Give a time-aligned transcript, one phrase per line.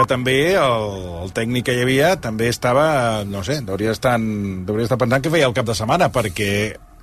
[0.00, 0.86] que també el,
[1.24, 5.32] el tècnic que hi havia també estava, no sé, hauria estar, hauria estar pensant que
[5.32, 6.50] feia el cap de setmana, perquè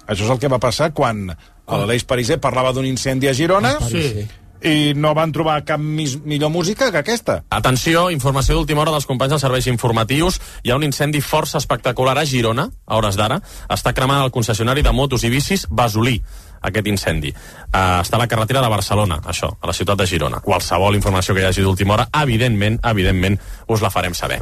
[0.08, 1.28] això és el que va passar quan
[1.68, 4.25] l'Aleix Pariser parlava d'un incendi a Girona Sí.
[4.64, 7.42] i no van trobar cap mis, millor música que aquesta.
[7.54, 10.39] Atenció, informació d'última hora dels companys dels serveis informatius.
[10.64, 13.38] Hi ha un incendi força espectacular a Girona, a hores d'ara.
[13.70, 16.21] Està cremant el concessionari de motos i bicis Basolí,
[16.61, 17.33] aquest incendi.
[17.67, 20.39] Uh, està a la carretera de Barcelona, això, a la ciutat de Girona.
[20.41, 23.37] Qualsevol informació que hi hagi d'última hora, evidentment, evidentment,
[23.67, 24.39] us la farem saber.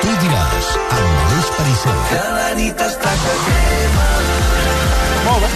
[0.00, 3.00] Tu diràs, amb Aleix Pariser.
[5.26, 5.48] Molt bé.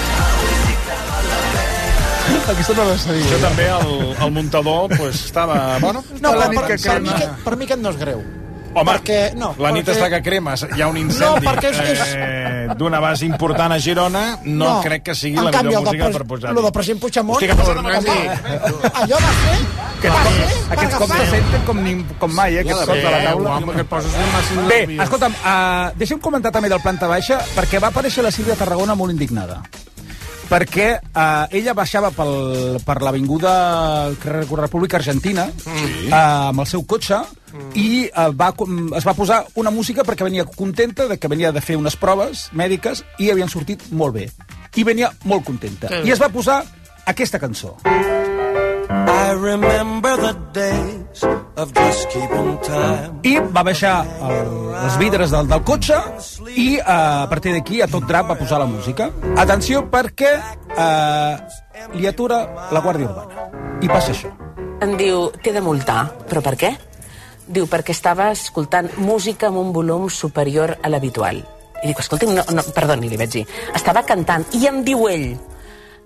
[2.44, 3.24] Aquesta no la sabia.
[3.24, 3.92] Això també, el,
[4.24, 5.78] el muntador, pues, estava...
[5.80, 7.18] Bueno, No, La per, nit per, que per, mi, crema.
[7.20, 8.20] que- per mi aquest no és greu.
[8.74, 11.70] Home, perquè, no, la nit perquè- està que crema, hi ha un incendi No, perquè
[11.70, 15.68] és- és- eh, d'un abast important a Girona, no, crec que sigui en la canvi,
[15.68, 16.52] millor el de música pres- per posar.
[16.52, 17.38] Lo del president Puigdemont...
[17.54, 20.10] Passa amb home, aquest Allò va ser...
[20.10, 23.22] va ser Aquests cops se senten com, ning- com mai, eh, aquests cops de la
[23.24, 23.56] taula.
[23.56, 27.80] home, que poses un massa Bé, escolta'm, uh, deixa'm comentar també del planta baixa, perquè
[27.80, 29.62] va aparèixer la Sílvia Tarragona molt indignada.
[30.48, 33.54] Perquè uh, ella baixava pel, per l'avinguda
[34.24, 36.10] República Argentina sí.
[36.10, 37.22] uh, amb el seu cotxe
[37.78, 38.50] i uh, va,
[38.98, 42.48] es va posar una música perquè venia contenta de que venia de fer unes proves
[42.52, 44.28] mèdiques i havien sortit molt bé.
[44.74, 45.92] I venia molt contenta.
[46.02, 46.62] I es va posar
[47.06, 47.76] aquesta cançó.
[48.88, 51.24] I remember the days
[51.56, 53.20] of just keeping time.
[53.24, 53.94] i va baixar
[54.28, 55.96] el, els vidres del, del cotxe
[56.52, 59.08] i eh, a partir d'aquí a tot drap va posar la música.
[59.40, 60.32] Atenció perquè
[60.76, 61.32] eh,
[61.96, 62.42] li atura
[62.74, 63.48] la Guàrdia Urbana.
[63.80, 64.32] I passa això.
[64.84, 66.02] Em diu, t'he de multar.
[66.28, 66.74] Però per què?
[67.46, 71.40] Diu, perquè estava escoltant música amb un volum superior a l'habitual.
[71.82, 73.46] I dic, escolti'm, no, no, perdoni, li vaig dir.
[73.76, 74.46] Estava cantant.
[74.56, 75.34] I em diu ell,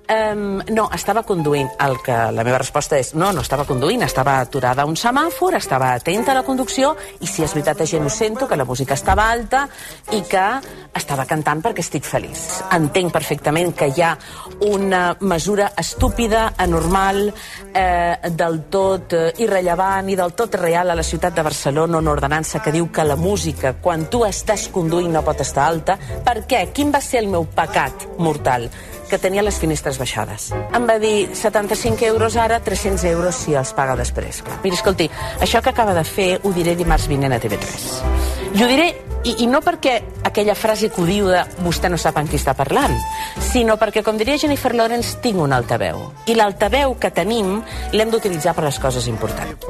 [0.09, 1.69] Um, no, estava conduint.
[1.85, 5.59] El que la meva resposta és no, no estava conduint, estava aturada a un semàfor,
[5.59, 8.97] estava atenta a la conducció i si és veritat, gent, ho sento, que la música
[8.97, 9.67] estava alta
[10.17, 10.47] i que
[10.97, 12.47] estava cantant perquè estic feliç.
[12.73, 14.15] Entenc perfectament que hi ha
[14.65, 17.27] una mesura estúpida, anormal,
[17.75, 22.17] eh, del tot eh, irrellevant i del tot real a la ciutat de Barcelona, una
[22.17, 25.99] ordenança que diu que la música, quan tu estàs conduint, no pot estar alta.
[26.25, 26.71] Per què?
[26.73, 28.71] Quin va ser el meu pecat mortal?
[29.09, 30.51] Que tenia les finestres baixades.
[30.77, 34.43] Em va dir 75 euros ara, 300 euros si els paga després.
[34.63, 35.11] Miri, escolti,
[35.41, 37.89] això que acaba de fer ho diré dimarts vinent a TV3.
[38.55, 38.89] I ho diré,
[39.25, 42.37] i, i no perquè aquella frase que ho diu de vostè no sap amb qui
[42.39, 42.95] està parlant,
[43.51, 46.13] sinó perquè, com diria Jennifer Lawrence, tinc un altaveu.
[46.31, 47.59] I l'altaveu que tenim
[47.93, 49.67] l'hem d'utilitzar per les coses importants.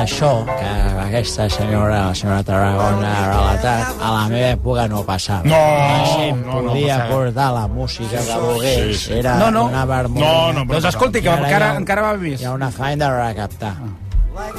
[0.00, 0.70] Això que
[1.04, 5.44] aquesta senyora, la senyora Tarragona, ha relatat, a la meva època no passava.
[5.44, 7.10] No, la gent no, no podia passava.
[7.14, 8.78] portar la música que volgués.
[8.80, 9.12] sí, sí.
[9.20, 9.66] Era No, no.
[9.66, 10.26] una vermolla.
[10.52, 12.40] No, no, Doncs escolti, que encara, encara va més.
[12.40, 13.74] Hi ha una feina de recaptar.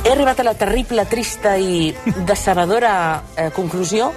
[0.03, 1.93] He arribat a la terrible, trista i
[2.27, 2.93] decebedora
[3.37, 4.11] eh, conclusió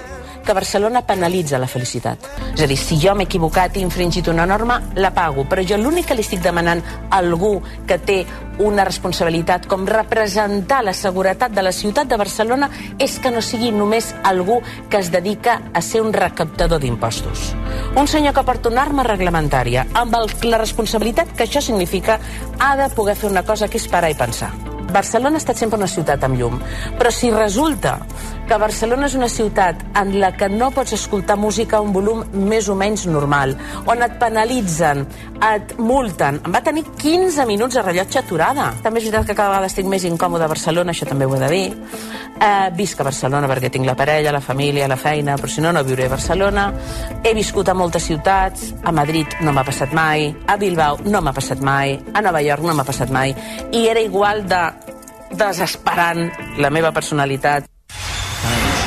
[0.45, 2.27] que Barcelona penalitza la felicitat.
[2.53, 5.43] És a dir, si jo m'he equivocat i he infringit una norma, la pago.
[5.49, 7.57] Però jo l'únic que li estic demanant a algú
[7.87, 8.19] que té
[8.61, 13.73] una responsabilitat com representar la seguretat de la ciutat de Barcelona és que no sigui
[13.75, 17.51] només algú que es dedica a ser un recaptador d'impostos.
[17.97, 22.19] Un senyor que porta una arma reglamentària amb el, la responsabilitat que això significa
[22.59, 24.53] ha de poder fer una cosa que és parar i pensar.
[24.95, 26.61] Barcelona ha estat sempre una ciutat amb llum,
[26.95, 27.97] però si resulta
[28.45, 32.21] que Barcelona és una ciutat en la que no pots escoltar música a un volum
[32.49, 33.55] més o menys normal,
[33.89, 35.03] on et penalitzen,
[35.49, 36.39] et multen...
[36.45, 38.71] Em va tenir 15 minuts de rellotge aturada.
[38.83, 41.41] També és veritat que cada vegada estic més incòmode a Barcelona, això també ho he
[41.41, 41.65] de dir.
[42.35, 45.73] Eh, visc a Barcelona perquè tinc la parella, la família, la feina, però si no,
[45.73, 46.69] no viuré a Barcelona.
[47.23, 51.33] He viscut a moltes ciutats, a Madrid no m'ha passat mai, a Bilbao no m'ha
[51.33, 53.33] passat mai, a Nova York no m'ha passat mai,
[53.71, 54.65] i era igual de
[55.35, 56.27] desesperant
[56.61, 57.74] la meva personalitat.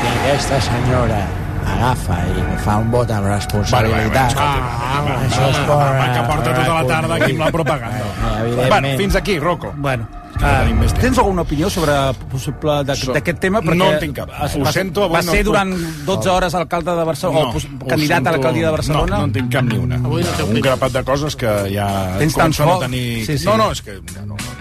[0.00, 1.20] Bueno, si aquesta senyora
[1.68, 4.36] agafa i fa un vot amb responsabilitat...
[4.38, 5.74] això és per...
[5.78, 7.98] Va, que porta tota la tarda aquí amb la propaganda.
[7.98, 8.70] Eh, evidentment.
[8.72, 9.72] Bueno, fins aquí, Rocco.
[9.76, 10.06] Bueno,
[10.38, 11.92] no uh, tens alguna opinió sobre
[12.30, 13.60] possible d'aquest tema?
[13.60, 14.30] Perquè No en tinc cap.
[14.46, 15.74] es- Ho va, sento, avui va no ser puc- durant
[16.06, 18.30] 12 hores alcalde de Barcelona, o pos- ho candidat a sento.
[18.30, 19.10] l'alcaldia de Barcelona?
[19.10, 19.96] No, no en tinc cap ni una.
[19.96, 23.26] Avui no un grapat de coses que ja Tens començo tan a no tenir...
[23.26, 23.44] Sí, sí.
[23.46, 23.98] No, no, és que...
[24.14, 24.57] No, no, no.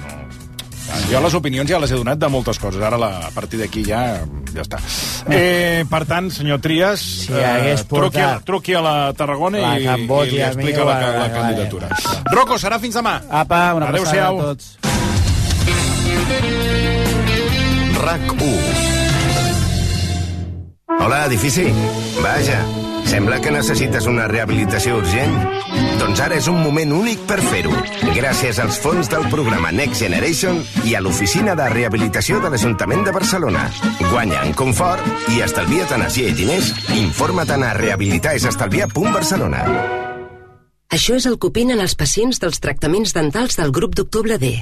[1.12, 2.82] Jo les opinions ja les he donat de moltes coses.
[2.84, 4.22] Ara, la, a partir d'aquí, ja
[4.54, 4.80] ja està.
[5.30, 9.74] Eh, per tant, senyor Trias, Si hagués truqui, a, portat truqui a la Tarragona la
[9.80, 11.36] i, em i li explica la, la arreglarem.
[11.36, 11.88] candidatura.
[12.32, 13.20] Rocco, serà fins demà.
[13.30, 14.40] Apa, una abraçada Adéu-siau.
[14.40, 14.78] a tots.
[17.98, 18.42] RAC 1
[21.00, 21.68] Hola, l'edifici?
[22.24, 22.64] Vaja,
[23.08, 25.34] sembla que necessites una rehabilitació urgent.
[26.02, 27.74] Doncs ara és un moment únic per fer-ho.
[28.16, 33.14] Gràcies als fons del programa Next Generation i a l'oficina de rehabilitació de l'Ajuntament de
[33.16, 33.68] Barcelona.
[34.10, 36.74] Guanya en confort i estalvia't energia i diners.
[36.98, 39.64] Informa't a rehabilitaesestalviar.barcelona.
[40.90, 44.54] Això és el que opinen els pacients dels tractaments dentals del grup d'octubre D.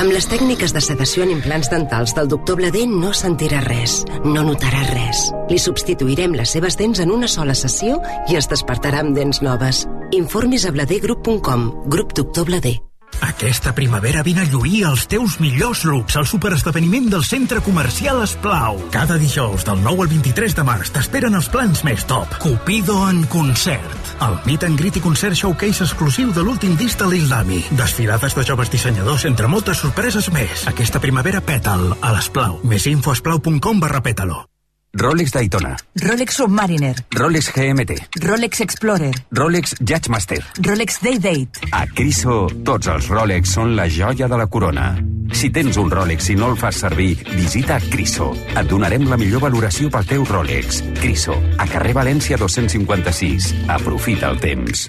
[0.00, 4.46] Amb les tècniques de sedació en implants dentals del doctor Bladé no sentirà res, no
[4.46, 5.26] notarà res.
[5.50, 7.98] Li substituirem les seves dents en una sola sessió
[8.32, 9.82] i es despertarà amb dents noves.
[10.16, 12.78] Informis a bladegroup.com, grup doctor Bladé.
[13.20, 18.80] Aquesta primavera vine a lluir els teus millors looks al superesdeveniment del Centre Comercial Esplau.
[18.94, 22.40] Cada dijous del 9 al 23 de març t'esperen els plans més top.
[22.40, 24.09] Cupido en concert.
[24.20, 27.62] El meet and greet i concert showcase exclusiu de l'últim disc de l'Islami.
[27.72, 30.66] Desfilades de joves dissenyadors entre moltes sorpreses més.
[30.68, 32.60] Aquesta primavera pètal a l'Esplau.
[32.68, 34.44] Més info a esplau.com barra pètalo.
[34.92, 40.42] Rolex Daytona, Rolex Submariner, Rolex GMT, Rolex Explorer, Rolex Judgemaster.
[40.66, 41.70] Rolex Day Date.
[41.70, 44.90] A Criso, tots els Rolex són la joia de la corona.
[45.32, 48.30] Si tens un Rolex i no el fas servir, visita Criso.
[48.54, 50.82] Et donarem la millor valoració pel teu Rolex.
[51.00, 53.52] Criso, a carrer València 256.
[53.68, 54.88] Aprofita el temps.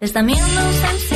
[0.00, 1.13] Des de 1959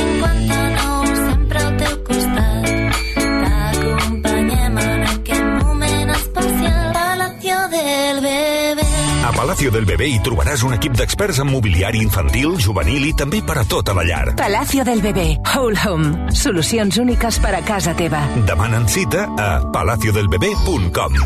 [9.59, 13.57] Palacio del Bebé hi trobaràs un equip d'experts en mobiliari infantil, juvenil i també per
[13.59, 14.37] a tota la llar.
[14.39, 16.31] Palacio del Bebé, Whole Home.
[16.31, 18.21] Solucions úniques per a casa teva.
[18.47, 21.19] Demanen cita a palaciodelbebé.com.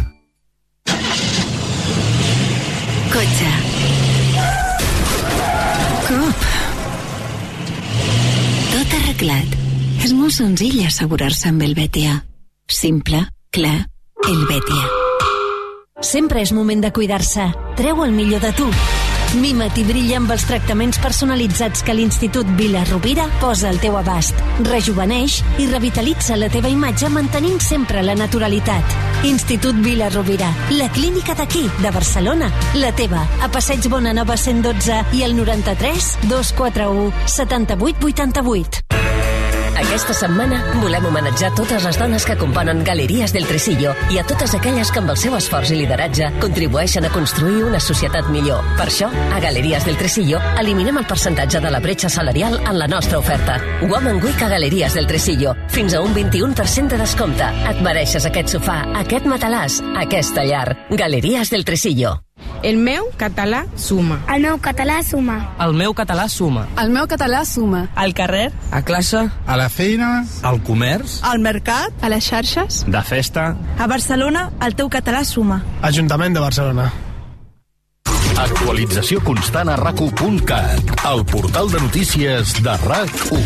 [3.13, 3.53] Cotxe.
[6.09, 6.49] Cop.
[8.73, 9.61] Tot arreglat.
[10.01, 12.17] És molt senzill assegurar-se amb el Betia.
[12.81, 13.77] Simple, clar,
[14.25, 15.02] el Betia.
[16.03, 17.47] Sempre és moment de cuidar-se.
[17.79, 18.67] Treu el millor de tu.
[19.39, 24.37] Mima't i brilla amb els tractaments personalitzats que l'Institut Vila Rovira posa al teu abast.
[24.67, 28.93] Rejuveneix i revitalitza la teva imatge mantenint sempre la naturalitat.
[29.25, 32.51] Institut Vila Rovira, la clínica d'aquí, de Barcelona.
[32.77, 38.82] La teva, a Passeig Bona Nova 112 i el 93 241 78 88.
[39.83, 44.55] Aquesta setmana volem homenatjar totes les dones que componen Galeries del Tresillo i a totes
[44.57, 48.63] aquelles que amb el seu esforç i lideratge contribueixen a construir una societat millor.
[48.79, 52.87] Per això, a Galeries del Tresillo eliminem el percentatge de la bretxa salarial en la
[52.87, 53.59] nostra oferta.
[53.83, 55.55] Woman Week a Galeries del Tresillo.
[55.69, 57.53] Fins a un 21% de descompte.
[57.69, 60.69] Et mereixes aquest sofà, aquest matalàs, aquesta llar.
[60.89, 62.17] Galeries del Tresillo.
[62.63, 64.21] El meu català suma.
[64.33, 65.35] El meu català suma.
[65.59, 66.63] El meu català suma.
[66.79, 67.89] El meu català suma.
[67.95, 72.85] Al carrer, A classe, A la feina, al comerç, Al mercat, a les xarxes.
[72.87, 73.55] de festa...
[73.77, 75.61] A Barcelona, el teu català suma.
[75.81, 76.91] Ajuntament de Barcelona.
[78.37, 83.43] Actualització constant a rac el portal de notícies de RAC1.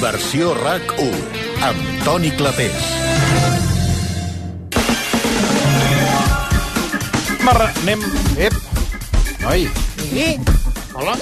[0.00, 1.16] Versió RAC1,
[1.62, 3.65] amb Toni Clapés.
[7.46, 8.00] Marra, anem...
[8.38, 8.54] Ep!
[9.42, 9.68] Noi,
[10.10, 10.36] Sí?
[10.96, 11.14] Hola?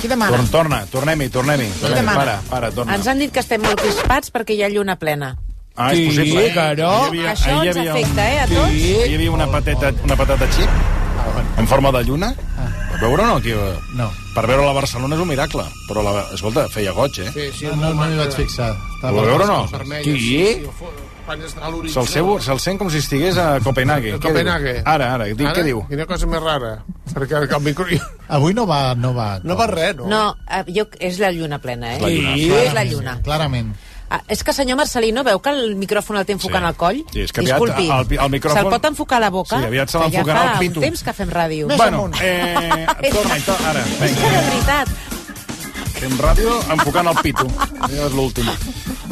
[0.00, 0.36] Qui demana?
[0.36, 1.66] torn, torna, tornem-hi, tornem-hi.
[1.80, 2.18] Tornem demana?
[2.20, 2.94] para, para, torna.
[2.98, 5.32] Ens han dit que estem molt crispats perquè hi ha lluna plena.
[5.76, 6.44] Ah, és Sí, possible.
[6.46, 6.52] eh?
[6.54, 6.90] que no.
[6.90, 8.72] Ahir hi havia- Això ens havia afecta, eh, a tots?
[8.76, 8.94] Sí.
[9.06, 12.34] Hi havia una patata, una patata xip en forma de lluna.
[12.90, 13.36] Per veure o no?
[13.36, 13.52] Aquí,
[13.94, 14.10] no.
[14.34, 15.64] Per veure la Barcelona és un miracle.
[15.88, 17.30] Però, la, escolta, feia goig, eh?
[17.32, 18.74] Sí, sí, no, no m'hi vaig fixar.
[19.02, 19.68] Va veure o no?
[20.02, 20.62] Qui?
[21.26, 22.04] Quan és a l'horitzó...
[22.04, 24.12] Se'l seu- se'l sent com si estigués a Copenhague.
[24.14, 24.72] A Copenhague.
[24.78, 24.82] diu?
[24.86, 25.80] Ara, ara, dic, què diu?
[25.90, 26.76] Quina cosa més rara.
[27.12, 27.86] Perquè el micro...
[28.38, 28.94] Avui no va...
[28.94, 30.06] No va, no va res, no?
[30.06, 32.00] No, eh, jo, és la lluna plena, eh?
[32.00, 32.34] La lluna.
[32.38, 33.18] Sí, és la lluna.
[33.26, 33.74] Clarament.
[34.08, 36.68] Ah, és que senyor Marcelino veu que el micròfon el té enfocant Sí.
[36.68, 37.00] al coll?
[37.10, 39.58] Sí, és que aviat Disculpi, el- el micròfon- se'l pot enfocar a la boca?
[39.58, 41.66] Sí, aviat se l'enfocarà Que ja al fa un temps que fem ràdio.
[41.76, 44.88] Bueno, eh, torna, to, ara, És que de veritat.
[45.96, 47.46] Fem ràdio enfocant el pito.
[47.88, 48.48] Ja és l'últim.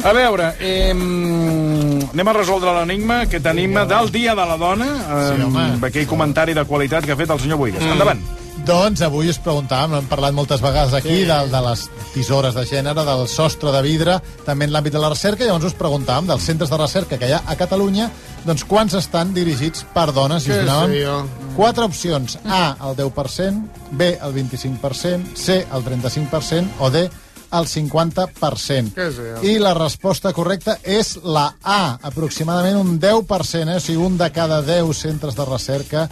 [0.05, 5.35] A veure, eh, anem a resoldre l'enigma que tenim del Dia de la Dona, eh,
[5.35, 5.87] Sí, home.
[5.87, 7.81] aquell comentari de qualitat que ha fet el senyor Boigues.
[7.81, 7.91] Mm.
[7.97, 8.21] Endavant.
[8.65, 11.25] Doncs avui us preguntàvem, hem parlat moltes vegades aquí sí.
[11.29, 11.83] de, de les
[12.15, 14.15] tisores de gènere, del sostre de vidre,
[14.47, 17.29] també en l'àmbit de la recerca, i llavors us preguntàvem dels centres de recerca que
[17.29, 18.09] hi ha a Catalunya,
[18.47, 20.47] doncs quants estan dirigits per dones?
[20.49, 21.19] I us donàvem jo?
[21.59, 22.39] quatre opcions.
[22.41, 27.05] A, el 10%, B, el 25%, C, el 35% o D,
[27.53, 28.95] el 50%.
[28.97, 29.41] Què sé jo?
[29.45, 33.77] I la resposta correcta és la A, aproximadament un 10%, eh?
[33.77, 36.09] o sigui, un de cada 10 centres de recerca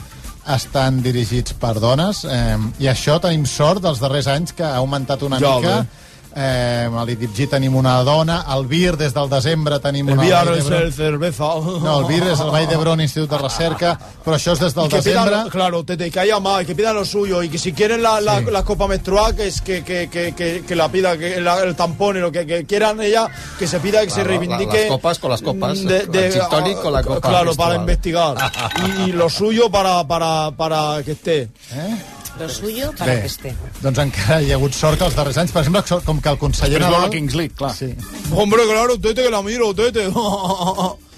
[0.47, 5.21] estan dirigits per dones, eh, i això tenim sort dels darrers anys que ha augmentat
[5.23, 5.77] una Ja, mica.
[5.81, 5.87] bé.
[6.35, 10.23] Eh, a l'IDIPG tenim una dona, al VIR des del desembre tenim El una...
[10.43, 10.81] Vall es d'Hebron.
[10.83, 11.43] el cerveza.
[11.83, 14.89] No, el VIR és el Vall d'Hebron Institut de Recerca, però això és des del
[14.89, 15.43] desembre.
[15.51, 18.39] claro, Tete, que haya más, que pidan lo suyo, y que si quieren la, la,
[18.39, 18.45] Sí.
[18.51, 21.75] la copa menstrual, que, es, que, que, que, que, que la pida, que la- el
[21.75, 23.27] tampón y lo que, que quieran ella,
[23.59, 24.73] que se pida que se Claro, reivindique.
[24.75, 27.45] la- las copas con las copas, De, el de- gin tonic con la copa Claro,
[27.45, 27.69] menstrual.
[27.69, 28.35] para investigar.
[28.97, 31.41] y, y lo suyo para, para, para que esté.
[31.73, 31.95] Eh?
[32.39, 33.55] Lo suyo para Bé, que esté.
[33.81, 36.79] doncs encara hi ha hagut sort els darrers anys, per exemple, com que el conseller
[36.79, 37.09] Després Nadal...
[37.09, 37.75] la Kings League, clar.
[37.75, 37.93] Sí.
[38.31, 40.09] Hombre, claro, Tete, que la miro, Tete.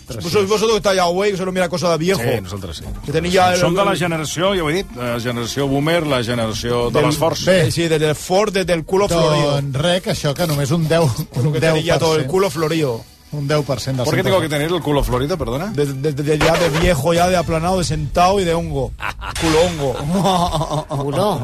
[0.06, 2.22] Sois vosotros que estáis ya, güey, que solo mira cosa de viejo.
[2.22, 2.84] Sí, nosaltres sí.
[3.08, 6.24] Que tenia el- Som de la generació, ja ho he dit, la generació boomer, la
[6.24, 7.44] generació de Del- l'esforç.
[7.46, 9.56] Bé, sí, desde el Ford, desde el culo florido.
[9.62, 11.02] Doncs res, que això, que només un 10,
[11.42, 11.74] un que 10%.
[11.74, 13.04] tenía todo el culo florido.
[13.36, 15.72] Un 10% del ¿Por qué tengo que tener el culo florido, perdona?
[15.74, 18.92] Desde de, de- ya de viejo, ya de aplanado, de sentado y de hongo.
[19.42, 20.86] Culo hongo.
[21.04, 21.42] Culo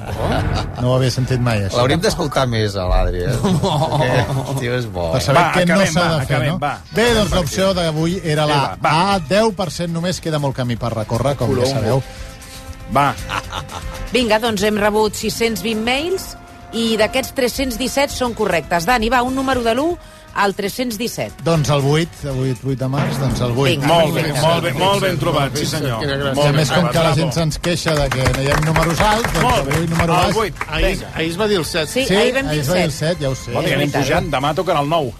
[0.82, 1.76] No ho havia sentit mai, això.
[1.82, 3.36] L'hauríem d'escoltar més, a l'Adri, eh?
[3.44, 5.10] Perquè el tio és bo.
[5.12, 5.26] Per eh?
[5.26, 6.60] saber Va, què no s'ha va, de fer, acabem, no?
[6.62, 6.74] va.
[6.96, 10.94] Bé, doncs l'opció d'avui era la Sí, va, A, 10% només, queda molt camí per
[10.96, 12.02] recórrer, com ja sabeu.
[12.96, 13.12] Va,
[14.12, 16.32] Vinga, doncs hem rebut 620 mails
[16.76, 18.88] i d'aquests 317 són correctes.
[18.88, 19.96] Dani, va, un número de l'1
[20.36, 21.44] al 317.
[21.44, 23.64] Doncs el 8, avui 8 de març, doncs el 8.
[23.70, 24.48] Vinga, molt bé, perfecte.
[24.48, 26.04] molt bé, molt ben trobat, sí senyor.
[26.04, 28.52] I Molt a més, ben com que la gent se'ns queixa de que no hi
[28.52, 30.36] ha números alts, doncs avui número el baix.
[30.36, 30.56] vuit.
[30.70, 31.88] Ahir, ahir es va dir el 7.
[31.92, 33.16] Sí, Sí, ahir vam dir ahir es va dir el 7.
[33.18, 33.52] 7, ja ho sé.
[33.52, 35.14] Bueno, ja anem pujant, demà tocarà el 9.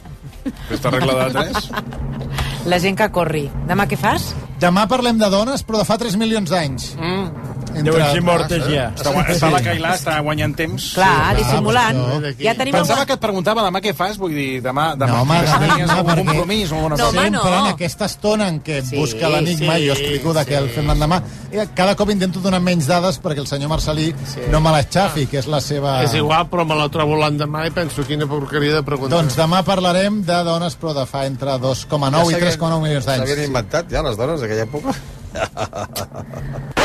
[0.68, 1.72] Aquesta regla de 3.
[2.72, 3.48] La gent que corri.
[3.68, 4.36] Demà què fas?
[4.62, 6.92] Demà parlem de dones, però de fa 3 milions d'anys.
[6.96, 7.41] Mm.
[7.74, 8.90] Deuen ser mortes ja.
[8.96, 10.90] Està, està la Cailà, està guanyant temps.
[10.96, 12.00] Clar, dissimulant.
[12.22, 12.74] per Ja tenim.
[12.76, 14.92] Pensava que et preguntava demà què fas, vull dir, demà...
[15.00, 17.10] demà No, home, tenies algun perquè- compromís o alguna No, cosa.
[17.20, 17.60] home, Sempre no.
[17.66, 20.70] en aquesta estona en què Sí, busca l'enigma sí, i jo explico de què el
[20.76, 24.14] fem l'endemà, eh, cada cop intento donar menys dades perquè el senyor Marcelí
[24.52, 26.02] no me l'aixafi, que és la seva...
[26.04, 29.16] És igual, però me la trobo l'endemà i penso quina porqueria de pregunta.
[29.16, 33.48] Doncs demà parlarem de dones, però de fa entre 2,9 i 3,9 milions S'havien d'anys.
[33.48, 34.96] inventat ja les dones d'aquella època?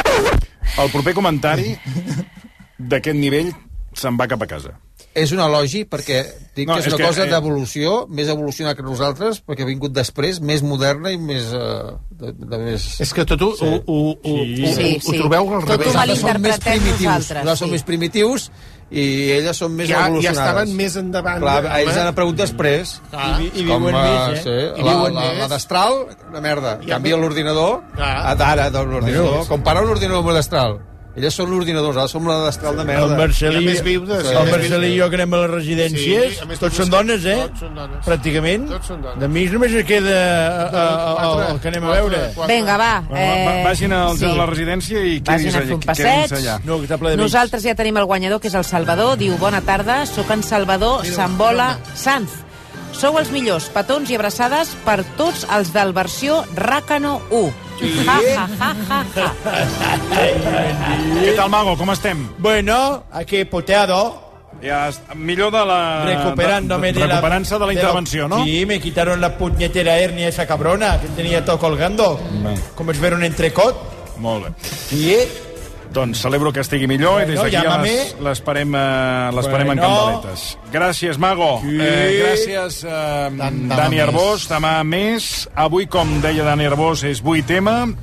[0.83, 1.77] El proper comentari
[2.79, 3.53] d'aquest nivell
[3.97, 4.75] se'n va cap a casa.
[5.17, 6.19] És un elogi perquè
[6.57, 9.65] dic No, que és, és una que, cosa eh, d'evolució, més evolucionada que nosaltres, perquè
[9.65, 11.49] ha vingut després, més moderna i més...
[11.57, 12.85] Eh, de, de més...
[13.01, 15.17] És que tot ho, ho, ho, ho, ho, Sí, ho sí.
[15.17, 15.95] trobeu al Tot ho revés.
[15.95, 17.77] Nosaltres som més malinterpretem nosaltres, Nosaltres som sí.
[17.79, 18.51] més primitius
[18.91, 20.39] i elles són més Ja- ja evolucionades.
[20.41, 21.81] estaven més endavant, Clar, home.
[21.83, 23.01] ells han aparegut després.
[23.13, 23.39] Ah.
[23.41, 24.43] I, i Com, viuen eh, més, eh?
[24.45, 25.39] sí, I la, viuen la, més.
[25.39, 25.95] la destral,
[26.31, 26.79] una merda.
[26.87, 28.31] Ja Canvia l'ordinador Ah.
[28.31, 29.47] a d'ara de l'ordinador.
[29.49, 30.79] Compara un ordinador amb un destral.
[31.17, 33.07] Elles són l'ordinador, nosaltres som la destral de merda.
[33.07, 34.51] El Marcelí, més viu de- el.
[34.51, 37.37] Marcelí i jo que anem a les residències, Sí, a més tots són dones, eh?
[37.49, 38.05] tots són dones.
[38.05, 38.69] Pràcticament.
[38.69, 39.19] Tots són dones.
[39.23, 42.21] De mi només es queda a, a, a, a, el que anem a veure.
[42.47, 42.93] Vinga, va.
[43.09, 44.25] Va, va, vagin a, sí.
[44.29, 45.67] a la residència i Vagin quedin-se a allà.
[45.67, 46.39] fer un quedin-se passeig.
[46.43, 46.61] allà.
[46.69, 47.17] No, que està ple de.
[47.17, 49.17] Nosaltres ja tenim el guanyador, que és el Salvador.
[49.17, 52.43] Diu, bona tarda, sóc en Salvador Sambola Sanz.
[52.97, 57.51] Sou els millors, petons i abraçades per tots els del versió Rácano 1.
[58.07, 59.27] Ja, ja, ja, ja, ja.
[61.21, 61.75] Què tal, Mago?
[61.77, 62.23] Com estem?
[62.39, 63.99] Bueno, aquí poteado.
[64.63, 65.81] Ja, millor de la...
[66.07, 67.07] recuperándome de, la...
[67.19, 68.43] Recuperant-se de la intervenció, no?
[68.45, 72.19] Sí, me quitaron la puñetera hernia esa cabrona que tenía todo colgando.
[72.75, 73.77] Como si fuera un entrecot.
[74.17, 74.55] Molt bé.
[74.65, 75.19] Sí,
[75.97, 79.87] Doncs celebro que estigui millor i des Bueno, d'aquí ja l'esperem eh, l'esperem en Bueno.
[79.87, 80.59] candeletes.
[80.73, 81.61] Gràcies, Mago.
[81.63, 81.79] Sí.
[81.81, 84.05] Eh, gràcies, eh, demà Dani més.
[84.05, 84.49] Arbós.
[84.51, 85.49] Demà més.
[85.55, 87.97] Avui, com deia Dani Arbós, és 8M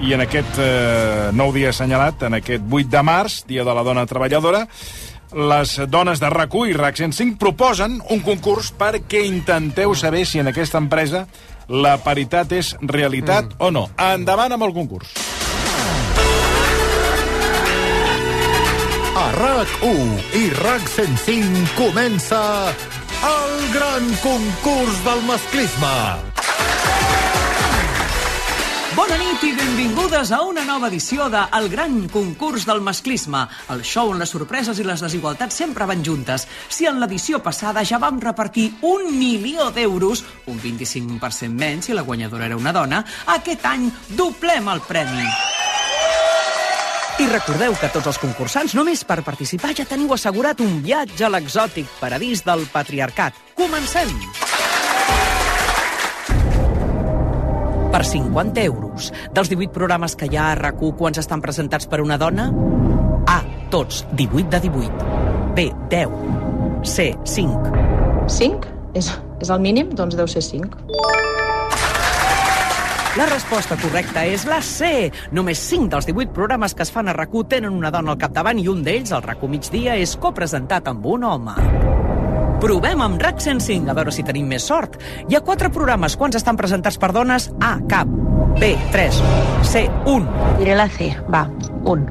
[0.00, 3.82] i en aquest eh, nou dia assenyalat, en aquest 8 de març, Dia de la
[3.84, 4.66] Dona Treballadora,
[5.36, 10.48] les dones de RAC1 i RAC 105 proposen un concurs perquè intenteu saber si en
[10.50, 11.26] aquesta empresa
[11.68, 13.60] la paritat és realitat mm.
[13.60, 13.88] o no.
[13.98, 15.39] Endavant amb el concurs.
[19.40, 22.40] RAC1 i RAC 105 comença
[23.24, 25.92] el gran concurs del masclisme.
[28.92, 33.80] Bona nit i benvingudes a una nova edició de El gran concurs del masclisme, el
[33.80, 36.44] show on les sorpreses i les desigualtats sempre van juntes.
[36.68, 40.20] Si en l'edició passada ja vam repartir un milió d'euros,
[40.52, 43.06] un 25% menys si la guanyadora era una dona,
[43.38, 43.88] aquest any
[44.20, 45.30] doblem el premi.
[47.20, 51.28] I recordeu que tots els concursants, només per participar, ja teniu assegurat un viatge a
[51.28, 53.36] l'exòtic paradís del patriarcat.
[53.58, 54.08] Comencem!
[57.92, 62.00] Per 50 euros, dels 18 programes que hi ha a rac quants estan presentats per
[62.00, 62.48] una dona?
[63.28, 63.42] A.
[63.68, 65.52] Tots, 18 de 18.
[65.58, 65.68] B.
[65.92, 66.08] 10.
[66.88, 67.12] C.
[67.36, 67.74] 5.
[68.28, 68.72] 5?
[68.94, 69.12] És,
[69.42, 69.92] és el mínim?
[69.92, 71.29] Doncs deu ser 5.
[73.18, 75.10] La resposta correcta és la C.
[75.34, 78.60] Només 5 dels 18 programes que es fan a RAC1 tenen una dona al capdavant
[78.62, 81.56] i un d'ells, el RAC1 migdia, és copresentat amb un home.
[82.62, 85.00] Provem amb RAC 105, a veure si tenim més sort.
[85.26, 86.14] Hi ha quatre programes.
[86.14, 87.48] Quants estan presentats per dones?
[87.58, 88.06] A, cap.
[88.60, 89.22] B, 3.
[89.66, 90.54] C, 1.
[90.60, 91.48] Diré la C, va,
[91.90, 92.06] un.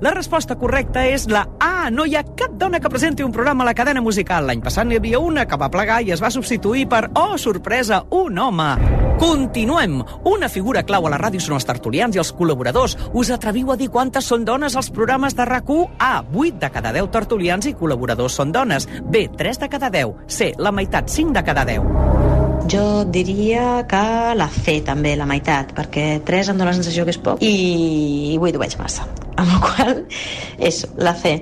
[0.00, 1.90] La resposta correcta és la A.
[1.92, 4.48] No hi ha cap dona que presenti un programa a la cadena musical.
[4.48, 8.06] L'any passat n'hi havia una que va plegar i es va substituir per, oh, sorpresa,
[8.16, 9.05] un home.
[9.18, 10.02] Continuem.
[10.28, 12.96] Una figura clau a la ràdio són els tertulians i els col·laboradors.
[13.16, 16.22] Us atreviu a dir quantes són dones als programes de rac A.
[16.22, 18.86] 8 de cada 10 tertulians i col·laboradors són dones.
[19.02, 19.28] B.
[19.36, 20.14] 3 de cada 10.
[20.28, 20.52] C.
[20.58, 21.82] La meitat, 5 de cada 10.
[22.68, 27.14] Jo diria que la C també, la meitat, perquè 3 em dóna la sensació que
[27.14, 29.06] és poc i 8 ho veig massa.
[29.40, 30.04] Amb la qual
[30.58, 31.38] és la C.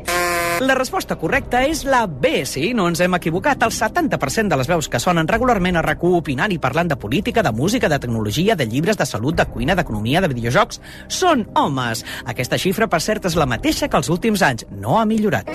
[0.62, 3.62] La resposta correcta és la B, sí, no ens hem equivocat.
[3.66, 7.42] El 70% de les veus que sonen regularment a rac opinant i parlant de política,
[7.42, 12.04] de música, de tecnologia, de llibres, de salut, de cuina, d'economia, de videojocs, són homes.
[12.26, 14.66] Aquesta xifra, per cert, és la mateixa que els últims anys.
[14.70, 15.50] No ha millorat.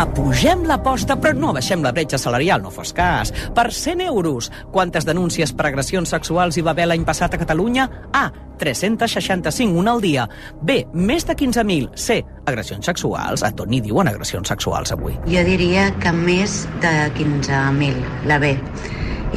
[0.00, 3.34] Apugem l'aposta, però no baixem la bretxa salarial, no fos cas.
[3.52, 7.84] Per 100 euros, quantes denúncies per agressions sexuals hi va haver l'any passat a Catalunya?
[8.16, 8.30] A.
[8.62, 10.24] 365, una al dia.
[10.62, 10.78] B.
[10.94, 11.92] Més de 15.000.
[12.00, 12.22] C.
[12.48, 13.44] Agressions sexuals.
[13.44, 15.18] A tot n'hi diuen agressions sexuals avui.
[15.28, 18.54] Jo diria que més de 15.000, la B.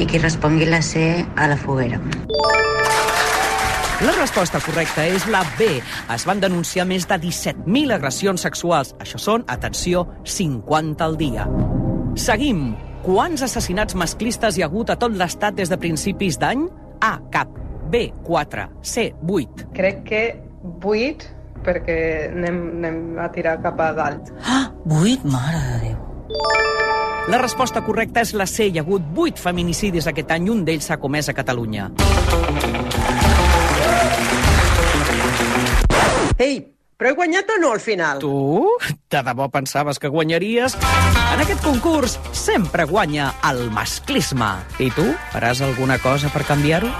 [0.00, 2.00] I qui respongui la C a la foguera.
[4.04, 5.64] La resposta correcta és la B.
[6.12, 8.90] Es van denunciar més de 17.000 agressions sexuals.
[9.00, 11.46] Això són, atenció, 50 al dia.
[12.20, 12.74] Seguim.
[13.04, 16.66] Quants assassinats masclistes hi ha hagut a tot l'estat des de principis d'any?
[17.00, 17.14] A.
[17.32, 17.56] Cap.
[17.88, 18.10] B.
[18.26, 18.66] 4.
[18.82, 19.06] C.
[19.24, 19.70] 8.
[19.72, 20.22] Crec que
[20.84, 21.30] 8,
[21.64, 24.34] perquè anem, anem a tirar cap a dalt.
[24.44, 26.04] Ah, 8, mare de Déu.
[27.32, 28.68] La resposta correcta és la C.
[28.68, 31.88] Hi ha hagut 8 feminicidis aquest any, un d'ells s'ha comès a Catalunya.
[36.36, 36.56] Ei,
[36.98, 38.18] però he guanyat o no al final?
[38.18, 38.66] Tu?
[39.10, 40.74] De debò pensaves que guanyaries?
[41.30, 44.50] En aquest concurs sempre guanya el masclisme.
[44.82, 45.06] I tu?
[45.30, 46.90] Faràs alguna cosa per canviar-ho?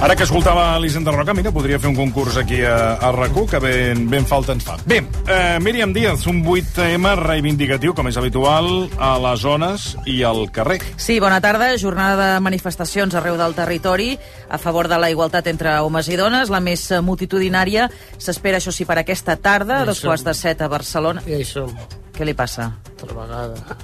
[0.00, 3.58] Ara que escoltava Elisenda Roca, mira, podria fer un concurs aquí a, a rac que
[3.58, 4.76] ben, ben falta ens fa.
[4.86, 10.44] Bé, eh, Míriam Díaz, un 8M reivindicatiu, com és habitual, a les zones i al
[10.54, 10.78] carrer.
[10.94, 11.72] Sí, bona tarda.
[11.82, 14.12] Jornada de manifestacions arreu del territori
[14.48, 16.48] a favor de la igualtat entre homes i dones.
[16.54, 17.88] La més multitudinària
[18.22, 21.26] s'espera, això sí, per aquesta tarda, a dos quarts de set a Barcelona.
[21.26, 21.74] I som,
[22.14, 22.70] Què li passa?
[23.02, 23.78] altra vegada.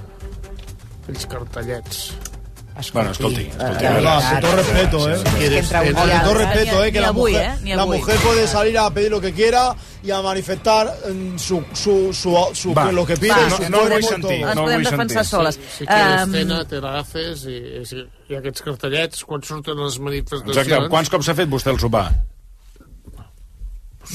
[1.03, 2.01] Aquells cartellets.
[2.93, 3.41] Bueno, escolti.
[3.41, 5.23] escolti Eh, va, con todo respeto, ¿eh?
[5.93, 6.91] Con todo respeto, ¿eh?
[6.91, 7.75] Que Ni la mujer, eh?
[7.75, 12.13] La mujer puede salir a pedir lo que quiera y a manifestar mm, su, su,
[12.13, 12.91] su, su- Va.
[12.91, 13.31] lo que pide.
[13.31, 14.31] Va, su no- no cuerpo, vull sentir.
[14.43, 15.25] Ens No podem defensar sentir.
[15.25, 15.59] soles.
[15.77, 20.57] Si quieres Em, cena, te l'agafes i, i, i aquests cartellets, quan surten les manifestacions...
[20.57, 20.89] Exacte.
[20.89, 22.09] Quants cops ha fet vostè el sopar?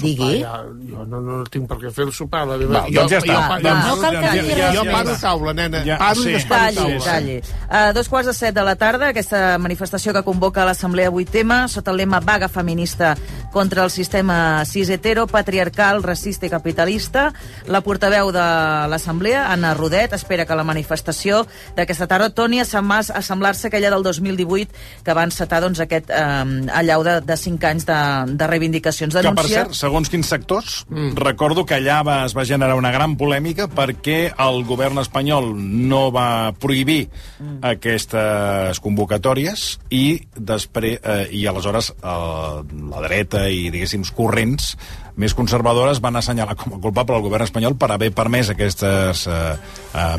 [0.01, 0.41] Digui.
[0.43, 2.47] Ja, jo no, no tinc per què fer el sopar.
[2.47, 3.35] La meva, Va, doncs ja està.
[3.35, 5.83] Jo, Doncs- jo, no cal que jo, digui jo, jo paro taula, nena.
[5.85, 6.29] Ja, paro sí.
[6.29, 7.05] i desparo Calli, taula.
[7.05, 7.37] calli.
[7.69, 11.91] A dos quarts de set de la tarda, aquesta manifestació que convoca l'Assemblea 8M, sota
[11.91, 13.17] el lema Vaga feminista
[13.53, 17.33] contra el sistema cis hetero, patriarcal, racista i capitalista.
[17.67, 18.47] La portaveu de
[18.91, 21.45] l'Assemblea, Anna Rodet, espera que la manifestació
[21.77, 24.73] d'aquesta tarda torni a semblar- a semblar-se aquella del 2018
[25.05, 27.99] que va encetar doncs, aquest eh, allau de, de 5 anys de,
[28.37, 29.15] de reivindicacions.
[29.15, 29.65] Que, per Denuncia...
[29.65, 31.15] cert, segons quins sectors, mm.
[31.21, 36.03] recordo que allà va, es va generar una gran polèmica perquè el govern espanyol no
[36.15, 37.61] va prohibir mm.
[37.73, 39.67] aquestes convocatòries
[39.97, 40.05] i
[40.37, 42.57] després eh, i aleshores eh,
[42.93, 44.75] la dreta i, diguéssim, corrents
[45.21, 49.53] més conservadores van assenyalar com a culpable el govern espanyol per haver permès aquestes, eh,
[49.95, 50.17] eh,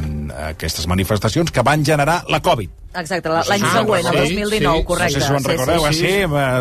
[0.52, 2.70] aquestes manifestacions que van generar la Covid.
[2.94, 5.14] Exacte, la- l'any Ah, següent, el sí, 2019, sí, correcte.
[5.14, 6.08] No sé si ho en recordeu, sí, sí, sí.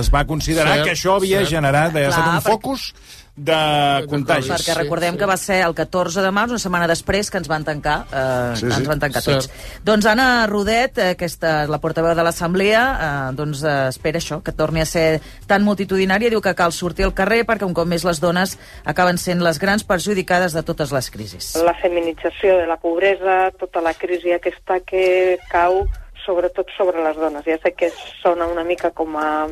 [0.00, 1.50] es va considerar Cert, que això havia cert.
[1.50, 2.94] generat, havia estat Clar, un perquè- focus
[3.40, 4.50] de contagis.
[4.52, 7.64] Perquè recordem que va ser el 14 de març, una setmana després, que ens van
[7.64, 8.78] tancar, eh, Sí, sí, sí.
[8.80, 9.46] ens van tancar Cert.
[9.48, 9.80] tots.
[9.84, 12.82] Doncs Anna Rodet, aquesta, la portaveu de l'Assemblea,
[13.30, 17.04] eh, doncs eh, espera això, que torni a ser tan multitudinària, diu que cal sortir
[17.08, 20.92] al carrer perquè un cop més les dones acaben sent les grans perjudicades de totes
[20.92, 21.54] les crisis.
[21.64, 25.86] La feminització de la pobresa, tota la crisi aquesta que cau
[26.26, 27.44] sobretot sobre les dones.
[27.46, 27.90] Ja sé que
[28.22, 29.48] sona una mica com a,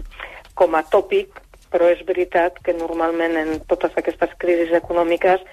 [0.55, 1.33] com a tòpic,
[1.73, 5.45] però és veritat que normalment en totes aquestes crisis econòmiques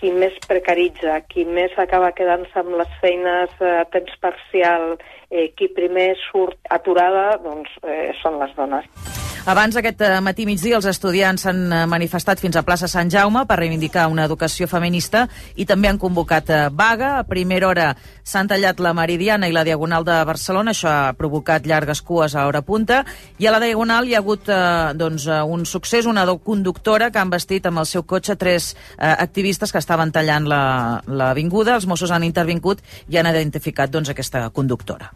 [0.00, 4.96] qui més precaritza, qui més acaba quedant-se amb les feines a temps parcial,
[5.30, 9.23] eh, qui primer surt aturada, doncs eh, són les dones.
[9.44, 13.42] Abans aquest eh, matí migdia els estudiants s'han eh, manifestat fins a plaça Sant Jaume
[13.44, 15.26] per reivindicar una educació feminista
[15.60, 17.10] i també han convocat eh, vaga.
[17.18, 17.90] A primera hora
[18.24, 22.46] s'han tallat la Meridiana i la Diagonal de Barcelona, això ha provocat llargues cues a
[22.48, 23.02] hora punta,
[23.36, 24.48] i a la Diagonal hi ha hagut
[24.96, 29.82] doncs, un succés, una conductora que han vestit amb el seu cotxe tres activistes que
[29.84, 31.76] estaven tallant la- l'avinguda.
[31.76, 32.80] Els Mossos han intervingut
[33.12, 35.12] i han identificat doncs, aquesta conductora.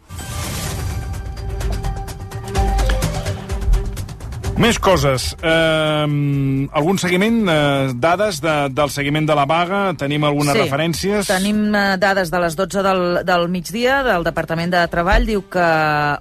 [4.59, 5.29] Més coses.
[5.39, 9.93] Eh, algun seguiment, eh, dades de, del seguiment de la vaga?
[9.95, 11.29] Tenim algunes Sí, referències?
[11.29, 15.23] Tenim eh, dades de les 12 del, del migdia del Departament de Treball.
[15.29, 15.67] Diu que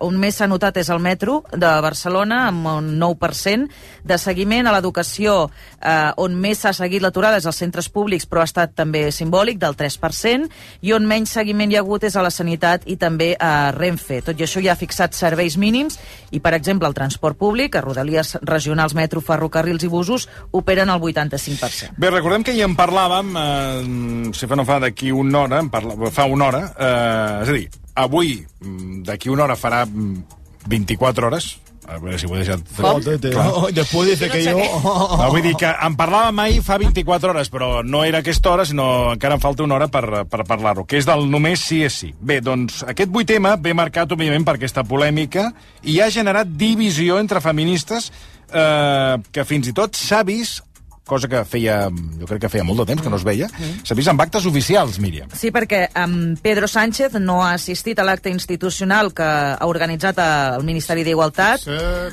[0.07, 3.67] on més s'ha notat és el metro de Barcelona, amb un 9%
[4.07, 4.71] de seguiment.
[4.71, 5.51] A l'educació,
[5.83, 9.59] eh, on més s'ha seguit l'aturada és als centres públics, però ha estat també simbòlic,
[9.59, 10.47] del 3%,
[10.87, 14.23] i on menys seguiment hi ha hagut és a la sanitat i també a Renfe.
[14.31, 15.99] Tot i això ja ha fixat serveis mínims
[16.31, 21.01] i, per exemple, el transport públic, a Rodalies regionals, metro, ferrocarrils i busos, operen al
[21.01, 21.97] 85%.
[21.97, 25.71] Bé, recordem que hi en parlàvem, eh, si fa no fa d'aquí una hora, en
[25.71, 30.23] parla, fa una hora, eh, és a dir, avui, mm, d'aquí una hora farà mm,
[30.69, 31.57] 24 hores,
[31.89, 32.63] a veure si ho he deixat...
[32.77, 33.01] Com?
[33.41, 34.57] Oh, después dice que yo...
[34.59, 38.67] No, vull dir que en parlàvem mai fa 24 hores, però no era aquesta hora,
[38.69, 41.97] sinó encara em falta una hora per, per parlar-ho, que és del només sí és
[42.05, 42.13] sí.
[42.21, 45.49] Bé, doncs aquest vuit tema ve marcat, òbviament, per aquesta polèmica
[45.89, 48.13] i ha generat divisió entre feministes
[48.53, 50.68] eh, que fins i tot s'ha vist
[51.09, 51.81] cosa que feia,
[52.21, 53.49] jo crec que feia molt de temps que no es veia,
[53.83, 55.33] s'ha vist amb actes oficials, Míriam.
[55.35, 60.67] Sí, perquè um, Pedro Sánchez no ha assistit a l'acte institucional que ha organitzat el
[60.69, 61.67] Ministeri d'Igualtat,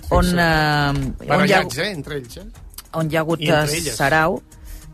[0.10, 0.92] on, uh,
[1.28, 2.50] on, hi ha, eh, entre ells, eh?
[2.96, 3.66] on hi ha hagut eh.
[3.92, 4.42] Sarau.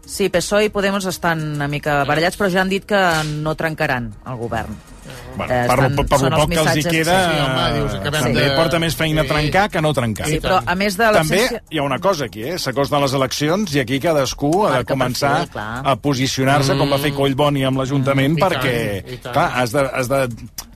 [0.02, 3.00] Sí, PSOE i Podemos estan una mica barallats, però ja han dit que
[3.46, 4.91] no trencaran el govern.
[5.36, 7.36] Bueno, Eh, per, estan- per, per són lo els poc que els hi queda, Sí,
[7.36, 9.28] sí, home, dius, acabem també de- porta més feina Sí.
[9.30, 10.28] trencar que no trencar.
[10.28, 11.62] Sí, però a més de També l'absència...
[11.70, 12.58] hi ha una cosa aquí, eh?
[12.60, 15.82] s'acosten les eleccions i aquí cadascú ha de Marca començar perfil, clar.
[15.86, 19.34] a posicionar-se, com va fer Collboni amb l'Ajuntament, Mm, perquè, tant, tant.
[19.34, 20.30] clar, has de, has, de,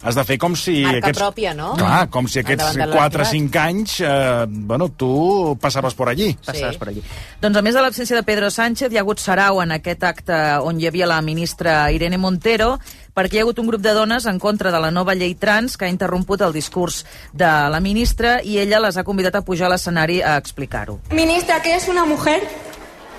[0.03, 0.83] has de fer com si...
[0.83, 1.73] Marca aquests, pròpia, no?
[1.75, 3.31] Clar, com si aquests Endavant de 4 o l'electorat.
[3.31, 6.31] 5 anys, eh, bueno, tu passaves per allí.
[6.45, 7.03] Passaves per allí.
[7.41, 10.33] Doncs a més de l'absència de Pedro Sánchez, hi ha hagut sarau en aquest acte
[10.63, 12.79] on hi havia la ministra Irene Montero,
[13.15, 15.77] perquè hi ha hagut un grup de dones en contra de la nova llei trans
[15.77, 19.69] que ha interromput el discurs de la ministra i ella les ha convidat a pujar
[19.69, 20.99] a l'escenari a explicar-ho.
[21.11, 22.43] Ministra, ¿qué es una mujer?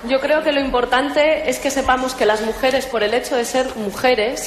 [0.09, 3.45] Yo creo que lo importante es que sepamos que las mujeres, por el hecho de
[3.45, 4.41] ser mujeres,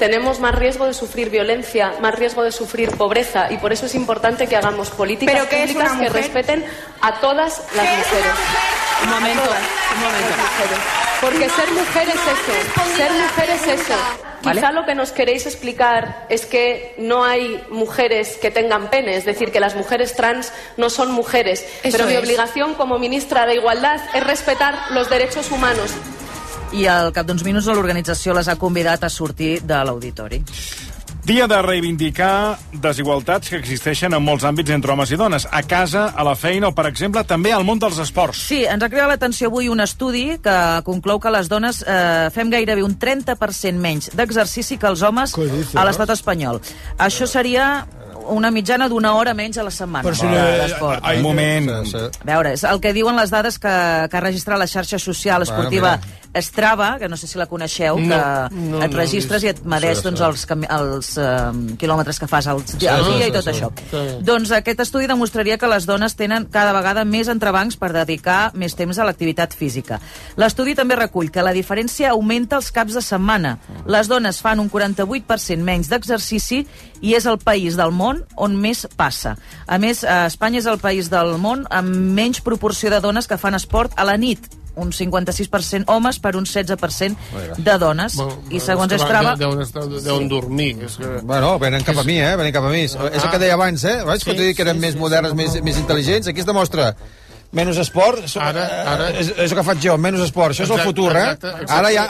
[0.00, 3.94] tenemos más riesgo de sufrir violencia, más riesgo de sufrir pobreza y por eso es
[3.94, 6.64] importante que hagamos políticas ¿Pero qué es públicas que respeten
[7.02, 8.32] a todas las mujeres.
[9.04, 10.34] Un momento, un momento.
[11.20, 13.94] Porque ser mujer es eso, ser mujer es eso.
[14.42, 19.26] Quizá lo que nos queréis explicar es que no hay mujeres que tengan pene, es
[19.26, 21.66] decir, que las mujeres trans no son mujeres.
[21.82, 22.20] Eso Pero mi es.
[22.20, 25.90] obligación como ministra de Igualdad es respetar los derechos humanos.
[26.72, 30.42] I al cap d'uns minuts l'organització les ha convidat a sortir de l'auditori.
[31.26, 35.44] Dia de reivindicar desigualtats que existeixen en molts àmbits entre homes i dones.
[35.52, 38.40] A casa, a la feina o, per exemple, també al món dels esports.
[38.48, 40.56] Sí, ens ha cridat l'atenció avui un estudi que
[40.86, 45.84] conclou que les dones eh, fem gairebé un 30% menys d'exercici que els homes a
[45.84, 46.62] l'estat espanyol.
[46.98, 47.86] Això seria
[48.30, 51.04] una mitjana d'una hora menys a la setmana Però si no- d'esport.
[51.16, 51.68] Un moment.
[51.70, 53.76] A veure, és el que diuen les dades que,
[54.10, 55.98] que ha registrat la xarxa social esportiva.
[56.34, 59.62] Strava, que no sé si la coneixeu, No, que no, et no, registres i et
[59.66, 60.24] medeix sí, doncs, sí.
[60.24, 63.50] els, els eh, quilòmetres que fas al, Sí, al dia sí, i tot sí.
[63.50, 63.70] això.
[63.90, 64.02] Sí.
[64.26, 68.76] Doncs aquest estudi demostraria que les dones tenen cada vegada més entrebancs per dedicar més
[68.78, 69.98] temps a l'activitat física.
[70.38, 73.56] L'estudi també recull que la diferència augmenta els caps de setmana.
[73.90, 76.62] Les dones fan un 48% menys d'exercici
[77.00, 79.34] i és el país del món on més passa.
[79.66, 83.58] A més, Espanya és el país del món amb menys proporció de dones que fan
[83.58, 88.18] esport a la nit un 56% homes per un 16% de dones.
[88.50, 89.34] I segons que Strava...
[89.40, 90.74] Deuen, estar, deuen dormir.
[90.86, 91.16] És que...
[91.26, 92.34] Bueno, venen cap a mi, eh?
[92.38, 92.84] Venen cap a mi.
[92.86, 94.00] És el que deia abans, eh?
[94.06, 96.30] Vaig, sí, dir que eren més modernes, més, més intel·ligents.
[96.30, 96.92] Aquí es demostra
[97.52, 100.70] menys esport, so, ara, ara, és, és el que faig jo, menys esport, això és
[100.70, 101.22] el Exacte, futur, eh?
[101.24, 101.72] exacte, exacte.
[101.74, 102.04] Ara ja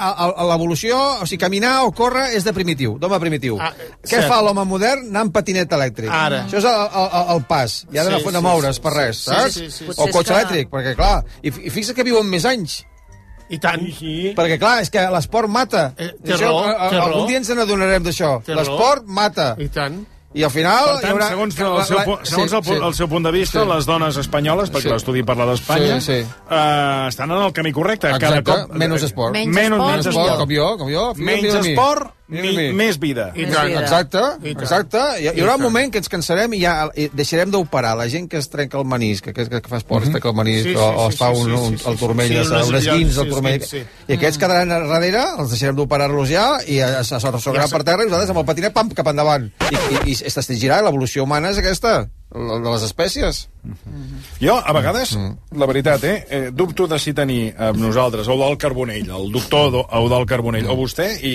[0.50, 3.57] l'evolució, o sigui, caminar o córrer és de primitiu, d'home primitiu.
[3.61, 3.70] Ah,
[4.05, 4.29] Què cert.
[4.29, 5.07] fa l'home modern?
[5.09, 6.11] Anar amb patinet elèctric.
[6.12, 6.42] Ara.
[6.44, 8.92] Això és el, el, el pas, ja de, Sí, sí, de sí, moure's sí, per
[8.92, 9.55] sí, res, sí, saps?
[9.55, 9.90] sí, sí, sí.
[9.96, 12.83] O cotxe que- elèctric, perquè clar, i, i fixa't que viuen més anys.
[13.50, 13.81] I tant.
[13.96, 14.35] Sí.
[14.37, 15.88] Perquè, clar, és que l'esport mata.
[15.98, 17.07] Eh, té Això, raó, té raó.
[17.09, 18.37] algun dia ens n'adonarem d'això.
[18.46, 18.57] Raó.
[18.61, 19.55] L'esport mata.
[19.59, 19.96] I tant.
[20.32, 20.84] I al final...
[20.92, 21.28] Per tant, haurà...
[21.32, 23.68] segons, el seu, pu- segons el, pu- el seu punt de vista, Sí.
[23.68, 24.92] les dones espanyoles, perquè Sí.
[24.94, 26.28] l'estudi parla d'Espanya, Sí, sí.
[26.50, 28.06] eh, estan en el camí correcte.
[28.14, 29.32] Cada Exacte, cop, menys esport.
[29.34, 31.12] Menys menys, esport, menys Menys esport, com jo, com jo.
[31.16, 33.30] Menys esport, mi, més vida.
[33.34, 35.02] I tant, exacte, exacte.
[35.18, 38.28] Hi, hi haurà un moment que ens cansarem i ja i deixarem d'operar la gent
[38.30, 40.76] que es trenca el menisc, que, que, que fa esport, es trenca el menisc, Sí,
[40.76, 42.54] o, sí, o sí, es fa sí, un, sí, un, sí, el turmell, Sí, sí,
[42.54, 43.66] unes unes llocs, guins sí, al turmell.
[43.66, 44.06] sí, sí.
[44.08, 48.08] I aquests quedaran a darrere, els deixarem d'operar-los ja, i es Ja per terra i
[48.08, 49.50] nosaltres amb el patinet, pam, cap endavant.
[49.70, 53.40] I, i, i es testigirar, l'evolució humana és aquesta, la de les espècies.
[54.40, 55.16] Jo, a vegades,
[55.58, 59.88] la veritat, eh, eh dubto de si tenir amb nosaltres Eudal Carbonell, el doctor Do-
[59.92, 61.34] Eudal Carbonell, o vostè, i,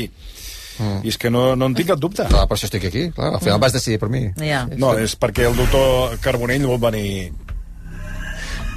[0.80, 2.28] i és que no, no en tinc cap dubte.
[2.30, 4.26] Clar, per això estic aquí, clar, al final vas decidir per mi.
[4.42, 4.66] Ja.
[4.76, 7.32] No, és perquè el doctor Carbonell vol venir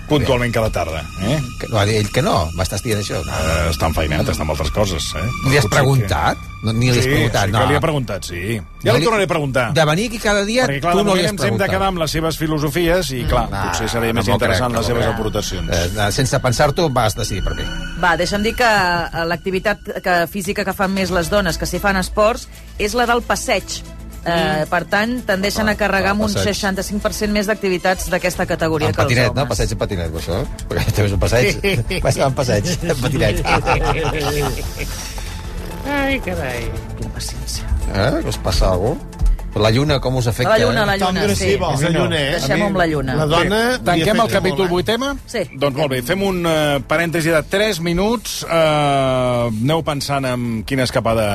[0.09, 1.03] puntualment cada tarda.
[1.23, 1.39] Eh?
[1.61, 3.21] Que, no, ell que no, m'estàs dient això.
[3.25, 3.33] No.
[3.33, 5.11] Uh, està enfeinat, està amb altres coses.
[5.15, 5.25] Eh?
[5.51, 6.39] Li has Potser preguntat?
[6.63, 7.61] No, ni li has sí, preguntat, sí no.
[7.61, 8.41] que li he preguntat, sí.
[8.83, 9.67] Ja No li li- tornaré a preguntar.
[9.75, 11.71] De venir aquí cada dia, Perquè, clar, tu no li has ens hem de preguntat.
[11.71, 14.81] quedar amb les seves filosofies i, clar, Ah, potser seria més no m'ho interessant crec,
[14.81, 15.15] les no seves crec.
[15.15, 15.71] aportacions.
[15.71, 17.63] Eh, sense pensar-t'ho, vas decidir per mi.
[18.03, 21.79] Va, deixa'm dir que eh, l'activitat que, física que fan més les dones que s'hi
[21.79, 23.83] fan esports és la del passeig.
[24.25, 26.57] Eh, per tant, tendeixen a carregar amb un passeig.
[26.59, 29.43] 65% més d'activitats d'aquesta categoria En que els patinet, homes.
[29.43, 29.49] no?
[29.49, 30.41] Passeig en patinet, això?
[30.69, 32.03] Perquè també és un passeig.
[32.05, 33.45] Vas en passeig, en patinet.
[35.89, 36.67] Ai, carai.
[36.99, 37.65] Quina paciència.
[37.95, 38.11] Eh?
[38.23, 39.19] Que us passa alguna cosa?
[39.59, 40.53] La lluna, com us afecta?
[40.53, 41.55] La lluna, la lluna, sí.
[41.57, 42.33] És la lluna, eh?
[42.37, 43.15] Deixem-ho amb la lluna.
[43.19, 43.61] La dona...
[43.73, 45.15] Bé, tanquem el capítol vuitema?
[45.27, 45.43] Sí.
[45.59, 48.43] Doncs molt bé, fem un uh, parèntesi de 3 minuts.
[48.45, 51.27] Uh, aneu pensant en quina escapada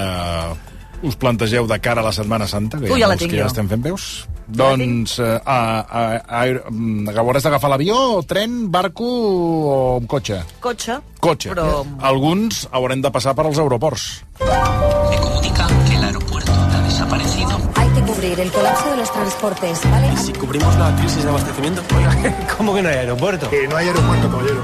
[1.04, 3.32] us plantegeu de cara a la Setmana Santa, que Tu hi ja ha la tinc
[3.32, 3.52] que ja jo.
[3.52, 4.28] estem fent veus.
[4.48, 10.42] Doncs uh, a, a, a, a, hauràs d'agafar l'avió, tren, barco o un cotxe?
[10.64, 11.00] Cotxe.
[11.24, 11.54] Cotxe.
[11.54, 11.84] Però...
[12.02, 14.08] Alguns haurem de passar per als aeroports.
[14.40, 17.60] Me comunica que el aeropuerto ha desaparecido.
[17.76, 20.18] Hay que cubrir el colapso de los transportes, ¿vale?
[20.18, 21.82] Si cubrimos la crisis de abastecimiento.
[21.96, 23.50] Oiga, ¿cómo que no hay aeropuerto?
[23.50, 24.62] Que no hay aeropuerto, caballero.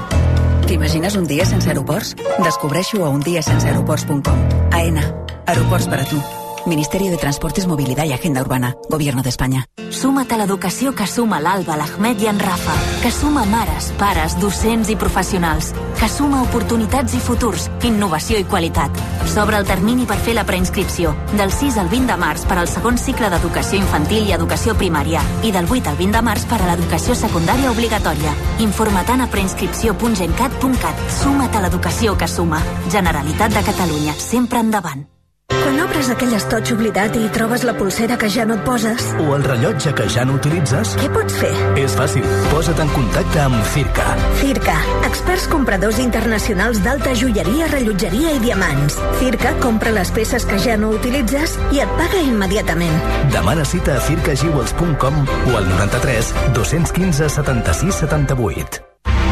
[0.66, 2.14] T'imagines un dia sense aeroports?
[2.44, 4.38] Descobreixo a undiasenseaeroports.com.
[4.70, 5.02] AENA.
[5.50, 6.20] Aeroports per a tu.
[6.66, 8.76] Ministerio de Transportes, Movilidad y Agenda Urbana.
[8.88, 9.66] Gobierno de España.
[9.90, 14.88] Suma't a l'educació que suma l'Alba, l'Ahmed i en Rafa, que suma mares, pares, docents
[14.92, 18.94] i professionals, que suma oportunitats i futurs, innovació i qualitat.
[19.26, 22.70] S'obre el termini per fer la preinscripció, del 6 al 20 de març per al
[22.70, 26.62] segon cicle d'educació infantil i educació primària, i del 8 al 20 de març per
[26.62, 28.36] a l'educació secundària obligatòria.
[28.62, 31.06] Informa't a preinscripció.gencat.cat.
[31.22, 32.62] Suma't a l'educació que suma.
[32.92, 35.08] Generalitat de Catalunya, sempre endavant.
[35.50, 39.34] Quan obres aquell estoig oblidat i trobes la pulsera que ja no et poses, O
[39.36, 40.94] el rellotge que ja no utilitzes?
[41.00, 41.50] què pots fer?
[41.78, 42.24] És fàcil.
[42.52, 44.06] Posa't en contacte amb Circa.
[44.40, 44.76] Circa,
[45.08, 48.98] experts compradors internacionals d'alta joieria, rellotgeria i diamants.
[49.20, 53.00] Circa compra les peces que ja no utilitzes i et paga immediatament.
[53.32, 58.86] Demana cita a circajewels.com o al 93 215 76 78.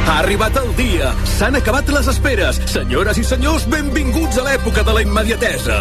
[0.09, 1.11] Ha arribat el dia!
[1.37, 2.57] S'han acabat les esperes!
[2.73, 5.77] Senyores i senyors, benvinguts a l'època de la immediatesa!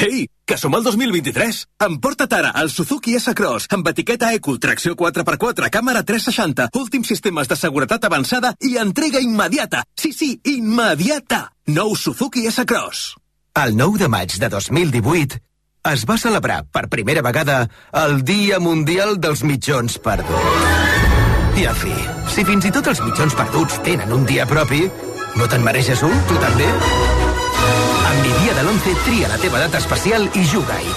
[0.00, 1.58] Ei, que som al 2023!
[1.84, 7.60] Emporta't ara el Suzuki S-Cross amb etiqueta Eco, tracció 4x4, càmera 360, últims sistemes de
[7.60, 9.84] seguretat avançada i entrega immediata!
[9.92, 11.50] Sí, sí, immediata!
[11.68, 13.04] Nou Suzuki S-Cross.
[13.60, 15.44] El 9 de maig de 2018
[15.92, 17.66] es va celebrar per primera vegada
[18.06, 21.09] el Dia Mundial dels Mitjons Perduts.
[21.60, 21.92] En fi,
[22.32, 24.86] si fins i tot els mitjons perduts tenen un dia propi,
[25.36, 26.68] no te'n mereixes un, tu també?
[28.08, 30.94] Amb mi dia de l'11 tria la teva data especial i juga-hi.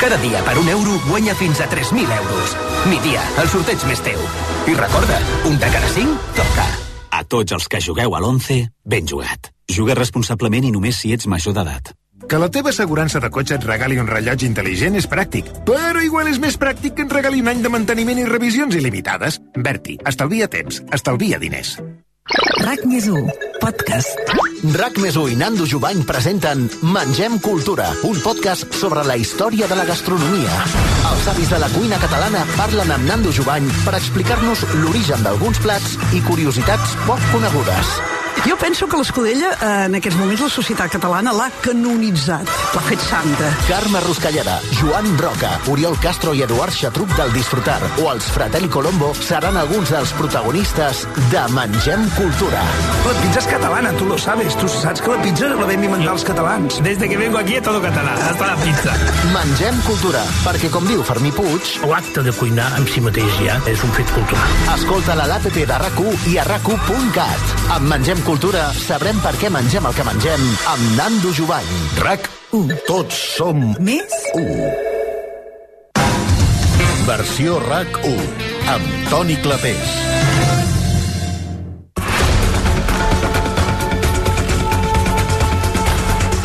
[0.00, 2.56] Cada dia per un euro guanya fins a 3.000 euros.
[2.88, 4.24] Mi dia, el sorteig més teu.
[4.68, 5.20] I recorda,
[5.52, 6.66] un de cada cinc toca.
[7.12, 9.52] A tots els que jugueu a l'11, ben jugat.
[9.68, 11.92] Juga responsablement i només si ets major d'edat.
[12.24, 16.32] Que la teva assegurança de cotxe et regali un rellotge intel·ligent és pràctic, però igual
[16.32, 19.38] és més pràctic que et regali un any de manteniment i revisions il·limitades.
[19.54, 21.76] Berti, estalvia temps, estalvia diners.
[22.64, 23.28] RAC més 1,
[23.62, 24.18] podcast.
[24.74, 29.86] RAC més i Nando Jubany presenten Mengem Cultura, un podcast sobre la història de la
[29.86, 30.58] gastronomia.
[31.12, 35.94] Els avis de la cuina catalana parlen amb Nando Jubany per explicar-nos l'origen d'alguns plats
[36.16, 38.15] i curiositats poc conegudes.
[38.44, 43.00] Jo penso que l'Escudella, eh, en aquests moments, la societat catalana l'ha canonitzat, l'ha fet
[43.00, 43.48] santa.
[43.66, 49.12] Carme Ruscalleda, Joan Roca, Oriol Castro i Eduard Xatruc del Disfrutar o els Fratelli Colombo
[49.14, 52.62] seran alguns dels protagonistes de Mengem Cultura.
[53.06, 54.56] La pizza és catalana, tu lo sabes.
[54.60, 56.82] Tu saps que la pizza la vam inventar els catalans.
[56.82, 58.94] Desde que vengo aquí a todo català, hasta la pizza.
[59.32, 61.72] Mengem Cultura, perquè com diu Fermí Puig...
[61.86, 64.56] L'acte de cuinar en si mateix ja és un fet cultural.
[64.76, 69.84] Escolta-la a l'APP de rac i a rac Amb Mengem Cultura sabrem per què mengem
[69.86, 71.66] el que mengem amb Nando Jubany.
[72.02, 72.24] RAC
[72.58, 72.74] 1.
[72.88, 74.56] Tots som més 1.
[77.06, 78.24] Versió RAC 1
[78.72, 79.92] amb Toni Clapés.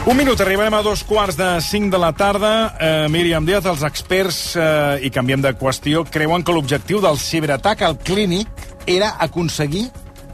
[0.05, 2.75] Un minut, arribarem a dos quarts de cinc de la tarda.
[2.77, 7.81] Eh, Míriam Díaz, els experts, eh, i canviem de qüestió, creuen que l'objectiu del ciberatac
[7.81, 9.89] al clínic era aconseguir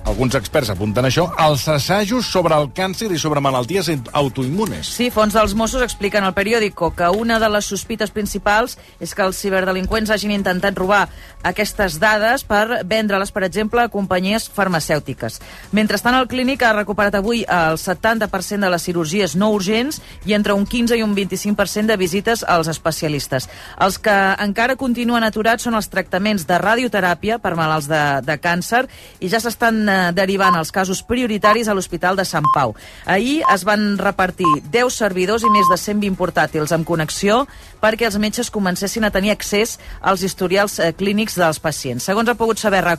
[0.08, 4.88] alguns experts apunten això, els assajos sobre el càncer i sobre malalties autoimmunes.
[4.96, 9.26] Sí, fons dels Mossos expliquen al periòdico que una de les sospites principals és que
[9.26, 11.04] els ciberdelinqüents hagin intentat robar
[11.43, 15.41] aquestes dades per vendre-les, per exemple, a companyies farmacèutiques.
[15.76, 20.56] Mentrestant, el clínic ha recuperat avui el 70% de les cirurgies no urgents i entre
[20.56, 23.50] un 15 i un 25% de visites als especialistes.
[23.84, 28.86] Els que encara continuen aturats són els tractaments de radioteràpia per malalts de, de càncer
[29.20, 32.75] i ja s'estan eh, derivant els casos prioritaris a l'Hospital de Sant Pau.
[33.05, 37.45] Ahir es van repartir 10 servidors i més de 120 portàtils amb connexió
[37.81, 42.03] perquè els metges comencessin a tenir accés als historials eh, clínics dels pacients.
[42.03, 42.97] Segons ha pogut saber rac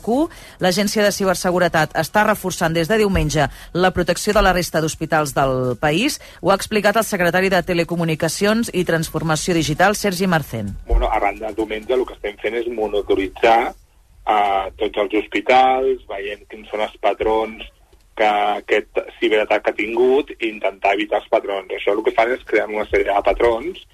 [0.63, 5.75] l'Agència de Ciberseguretat està reforçant des de diumenge la protecció de la resta d'hospitals del
[5.79, 6.19] país.
[6.41, 10.75] Ho ha explicat el secretari de Telecomunicacions i Transformació Digital, Sergi Marcén.
[10.87, 13.73] Bueno, arran de diumenge el que estem fent és monitoritzar
[14.29, 17.65] a tots els hospitals, veient quins són els patrons
[18.19, 21.71] que aquest ciberatac ha tingut i intentar evitar els patrons.
[21.75, 23.85] Això el que fan és crear una sèrie de patrons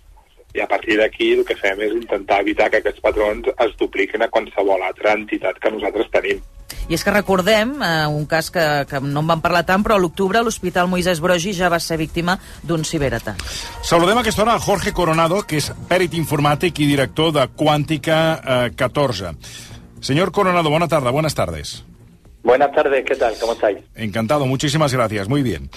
[0.56, 4.24] i a partir d'aquí el que fem és intentar evitar que aquests patrons es dupliquin
[4.24, 6.42] a qualsevol altra entitat que nosaltres tenim.
[6.90, 9.98] I és que recordem eh, un cas que, que no en vam parlar tant, però
[9.98, 13.42] a l'octubre l'Hospital Moisès Brogi ja va ser víctima d'un ciberatac.
[13.86, 18.20] Saludem a aquesta hora a Jorge Coronado, que és pèrit informàtic i director de Quàntica
[18.38, 19.34] eh, 14.
[20.06, 21.84] Señor Coronado, buena tarde, buenas tardes.
[22.44, 23.34] Buenas tardes, ¿qué tal?
[23.42, 23.80] ¿Cómo estáis?
[23.96, 25.72] Encantado, muchísimas gracias, muy bien.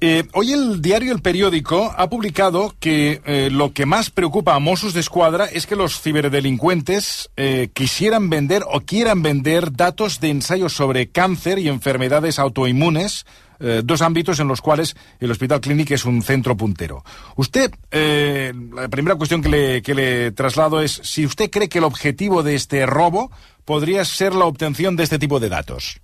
[0.00, 4.58] Eh, hoy el diario El Periódico ha publicado que eh, lo que más preocupa a
[4.58, 10.30] Mossos de Escuadra es que los ciberdelincuentes eh, quisieran vender o quieran vender datos de
[10.30, 13.24] ensayos sobre cáncer y enfermedades autoinmunes
[13.60, 17.02] eh, dos ámbitos en los cuales el Hospital Clínic es un centro puntero.
[17.36, 21.78] Usted, eh, la primera cuestión que le, que le traslado es si usted cree que
[21.78, 23.30] el objetivo de este robo
[23.64, 26.00] podría ser la obtención de este tipo de datos.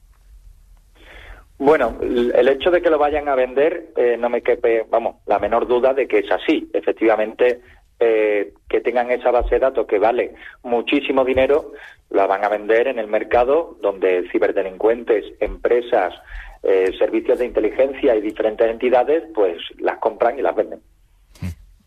[1.59, 5.39] Bueno, el hecho de que lo vayan a vender eh, no me quepe, vamos, la
[5.39, 6.69] menor duda de que es así.
[6.75, 7.63] Efectivamente,
[7.99, 11.73] eh, que tengan esa base de datos que vale muchísimo dinero,
[12.11, 16.15] la van a vender en el mercado donde ciberdelincuentes, empresas,
[16.63, 20.81] eh, servicios de inteligencia y diferentes entidades, pues las compran y las venden.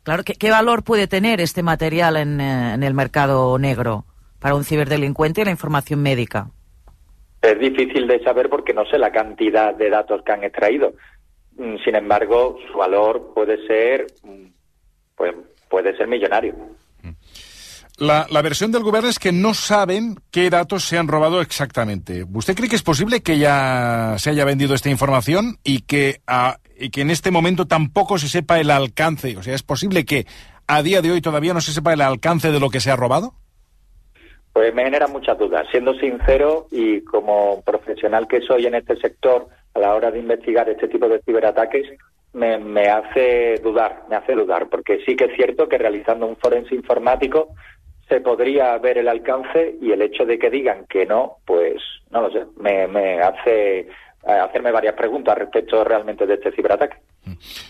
[0.03, 4.05] Claro, ¿qué, qué valor puede tener este material en, eh, en el mercado negro
[4.39, 6.49] para un ciberdelincuente y la información médica?
[7.41, 10.93] Es difícil de saber porque no sé la cantidad de datos que han extraído.
[11.57, 14.45] Mm, Sin embargo, su valor puede ser, mm,
[15.15, 15.35] pues,
[15.69, 16.55] puede ser millonario.
[17.99, 22.23] La, la versión del gobierno es que no saben qué datos se han robado exactamente.
[22.33, 26.59] ¿Usted cree que es posible que ya se haya vendido esta información y que, ah,
[26.79, 29.35] y que en este momento tampoco se sepa el alcance?
[29.35, 30.25] O sea, ¿es posible que
[30.65, 32.95] a día de hoy todavía no se sepa el alcance de lo que se ha
[32.95, 33.33] robado?
[34.53, 35.67] Pues me genera muchas dudas.
[35.69, 40.69] Siendo sincero y como profesional que soy en este sector, a la hora de investigar
[40.69, 41.85] este tipo de ciberataques,
[42.31, 46.37] me, me hace dudar, me hace dudar, porque sí que es cierto que realizando un
[46.37, 47.49] forense informático
[48.09, 51.75] se podría ver el alcance y el hecho de que digan que no, pues
[52.09, 53.87] no lo sé, me, me hace eh,
[54.25, 56.97] hacerme varias preguntas respecto realmente de este ciberataque.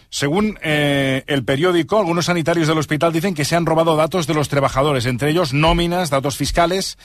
[0.09, 4.33] Según eh, el periódico, algunos sanitarios del hospital dicen que se han robado datos de
[4.33, 6.97] los trabajadores, entre ellos nóminas, datos fiscales.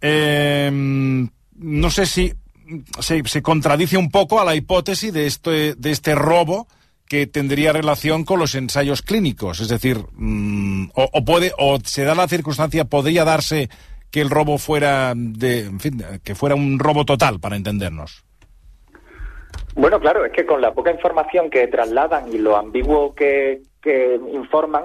[0.00, 2.32] Eh, no sé si
[2.98, 6.66] se, se contradice un poco a la hipótesis de este, de este robo
[7.12, 9.60] que tendría relación con los ensayos clínicos.
[9.60, 13.68] Es decir, mm, o, puede, o se da la circunstancia, podría darse
[14.10, 18.24] que el robo fuera de, en fin, que fuera un robo total, para entendernos.
[19.74, 24.18] Bueno, claro, es que con la poca información que trasladan y lo ambiguo que, que
[24.32, 24.84] informan,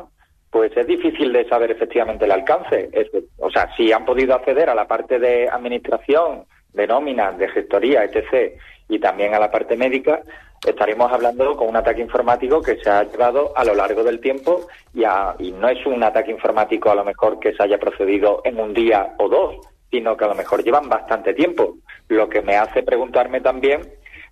[0.51, 2.89] pues es difícil de saber efectivamente el alcance.
[2.91, 7.47] Es- o sea, si han podido acceder a la parte de administración, de nóminas, de
[7.47, 10.21] gestoría, etc., y también a la parte médica,
[10.65, 14.67] estaremos hablando con un ataque informático que se ha llevado a lo largo del tiempo
[14.93, 18.41] y, a- y no es un ataque informático a lo mejor que se haya procedido
[18.43, 19.55] en un día o dos,
[19.91, 21.77] sino que a lo mejor llevan bastante tiempo.
[22.07, 23.81] Lo que me hace preguntarme también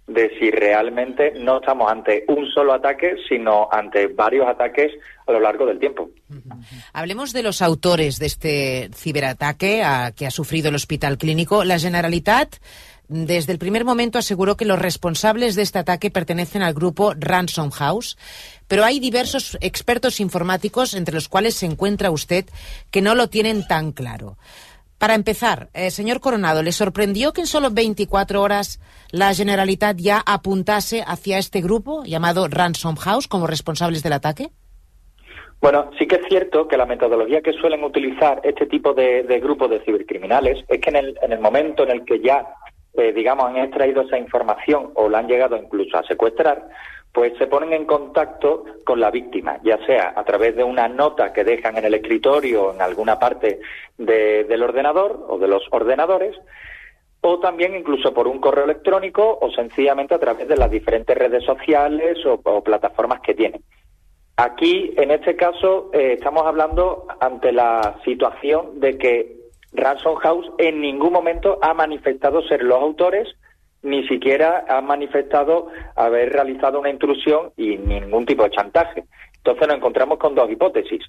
[0.07, 4.91] de si realmente no estamos ante un solo ataque, sino ante varios ataques
[5.25, 6.09] a lo largo del tiempo.
[6.93, 11.63] Hablemos de los autores de este ciberataque a- que ha sufrido el Hospital Clínico.
[11.63, 12.55] La Generalitat,
[13.07, 17.71] desde el primer momento, aseguró que los responsables de este ataque pertenecen al grupo Ransom
[17.71, 18.17] House,
[18.67, 22.45] pero hay diversos expertos informáticos, entre los cuales se encuentra usted,
[22.91, 24.37] que no lo tienen tan claro.
[24.97, 28.80] Para empezar, eh, señor Coronado, ¿le sorprendió que en solo 24 horas
[29.11, 34.51] la Generalitat ya apuntase hacia este grupo llamado Ransom House como responsables del ataque?
[35.61, 39.39] Bueno, sí que es cierto que la metodología que suelen utilizar este tipo de, de
[39.39, 42.45] grupos de cibercriminales es que en el, en el momento en el que ya,
[42.97, 46.67] eh, digamos, han extraído esa información o la han llegado incluso a secuestrar,
[47.11, 51.31] pues se ponen en contacto con la víctima, ya sea a través de una nota
[51.31, 53.61] que dejan en el escritorio o en alguna parte
[53.97, 56.35] de- del ordenador o de los ordenadores,
[57.21, 61.43] o también incluso por un correo electrónico o sencillamente a través de las diferentes redes
[61.43, 63.61] sociales o, plataformas que tienen.
[64.37, 69.44] Aquí, en este caso, eh, estamos hablando ante la situación de que
[69.76, 73.28] Ransom House en ningún momento ha manifestado ser los autores,
[73.82, 79.05] ni siquiera ha manifestado haber realizado una intrusión y ningún tipo de chantaje.
[79.38, 81.03] Entonces nos encontramos con dos hipótesis.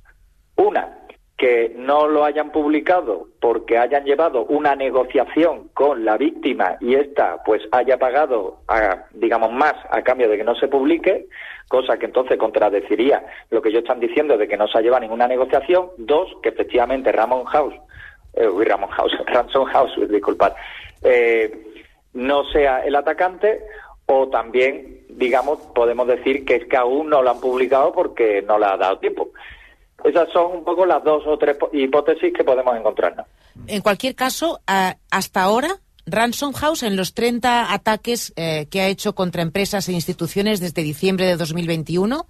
[0.57, 1.07] Una,
[1.37, 7.43] que no lo hayan publicado porque hayan llevado una negociación con la víctima y ésta
[7.45, 8.61] pues haya pagado,
[9.13, 11.27] digamos, más a cambio de que no se publique,
[11.69, 15.03] cosa que entonces contradeciría lo que ellos están diciendo de que no se ha llevado
[15.03, 15.91] ninguna negociación.
[15.99, 17.75] Dos, que efectivamente Ramon House,
[18.37, 20.53] eh, uy, Ramon House, Ransom House, disculpad,
[21.03, 21.83] eh,
[22.13, 23.63] no sea el atacante
[24.07, 28.59] o también, digamos, podemos decir que es que aún no lo han publicado porque no
[28.59, 29.31] le ha dado tiempo.
[30.05, 33.27] Esas son un poco las dos o tres hipótesis que podemos encontrarnos.
[33.67, 34.61] En cualquier caso,
[35.11, 39.93] hasta ahora, Ransom House, en los 30 ataques eh, que ha hecho contra empresas e
[39.93, 42.27] instituciones desde diciembre de 2021,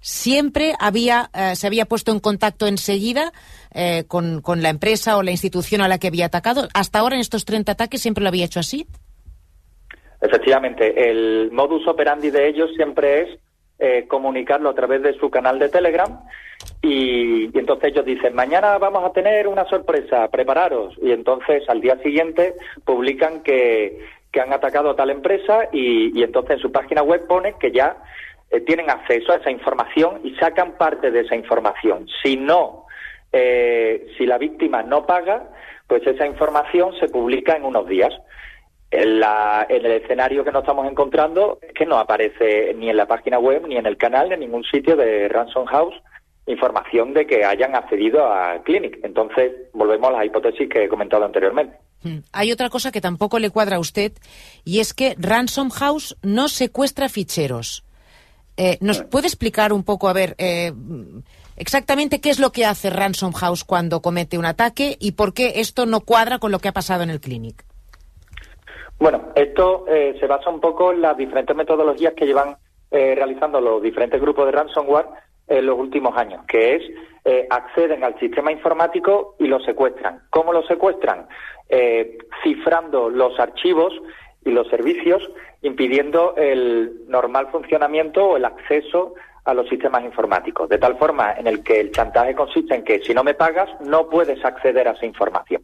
[0.00, 3.32] siempre había, eh, se había puesto en contacto enseguida
[3.74, 6.68] eh, con, con la empresa o la institución a la que había atacado.
[6.74, 8.86] Hasta ahora, en estos 30 ataques, siempre lo había hecho así.
[10.20, 13.38] Efectivamente, el modus operandi de ellos siempre es
[13.78, 16.20] eh, comunicarlo a través de su canal de Telegram
[16.82, 20.96] y, entonces ellos dicen, mañana vamos a tener una sorpresa, prepararos.
[21.00, 26.56] Y entonces al día siguiente publican que, que han atacado a tal empresa y entonces
[26.56, 27.96] en su página web pone que ya
[28.50, 32.06] eh, tienen acceso a esa información y sacan parte de esa información.
[32.22, 32.86] Si no,
[33.32, 35.50] eh, si la víctima no paga,
[35.86, 38.12] pues esa información se publica en unos días.
[38.90, 42.96] En, la- en el escenario que nos estamos encontrando es que no aparece ni en
[42.96, 45.94] la página web, ni en el canal, ni en ningún sitio de Ransom House
[46.46, 49.00] información de que hayan accedido a Clinic.
[49.02, 51.76] Entonces, volvemos a las hipótesis que he comentado anteriormente.
[52.02, 52.20] Mm.
[52.32, 54.12] Hay otra cosa que tampoco le cuadra a usted
[54.64, 57.84] y es que Ransom House no secuestra ficheros.
[58.58, 60.72] Eh, ¿Nos puede explicar un poco, a ver, eh,
[61.56, 65.60] exactamente qué es lo que hace Ransom House cuando comete un ataque y por qué
[65.60, 67.64] esto no cuadra con lo que ha pasado en el Clinic?
[68.98, 72.56] Bueno, esto eh, se basa un poco en las diferentes metodologías que llevan
[72.90, 75.06] eh, realizando los diferentes grupos de ransomware
[75.46, 76.82] en los últimos años, que es
[77.24, 80.22] eh, acceden al sistema informático y lo secuestran.
[80.30, 81.26] ¿Cómo lo secuestran?
[82.42, 83.92] Cifrando los archivos
[84.42, 85.22] y los servicios,
[85.62, 91.46] impidiendo el normal funcionamiento o el acceso a los sistemas informáticos, de tal forma en
[91.46, 94.92] el que el chantaje consiste en que si no me pagas no puedes acceder a
[94.92, 95.62] esa información.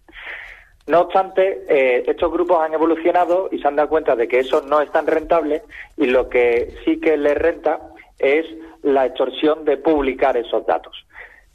[0.86, 4.62] No obstante, eh, estos grupos han evolucionado y se han dado cuenta de que eso
[4.62, 5.62] no es tan rentable
[5.96, 7.80] y lo que sí que les renta
[8.18, 8.46] es
[8.82, 11.06] la extorsión de publicar esos datos.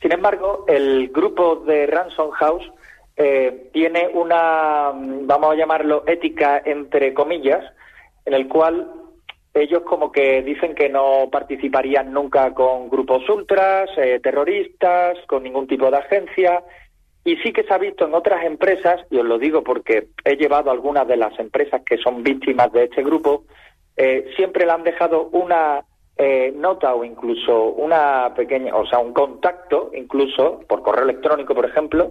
[0.01, 2.71] Sin embargo, el grupo de Ransom House
[3.17, 7.63] eh, tiene una, mm, vamos a llamarlo, ética entre comillas,
[8.25, 8.91] en el cual
[9.53, 15.67] ellos como que dicen que no participarían nunca con grupos ultras, eh, terroristas, con ningún
[15.67, 16.63] tipo de agencia.
[17.23, 20.35] Y sí que se ha visto en otras empresas, y os lo digo porque he
[20.35, 23.43] llevado algunas de las empresas que son víctimas de este grupo,
[23.97, 25.83] eh, siempre le han dejado una
[26.21, 31.65] eh, nota o incluso una pequeña, o sea, un contacto, incluso por correo electrónico, por
[31.65, 32.09] ejemplo,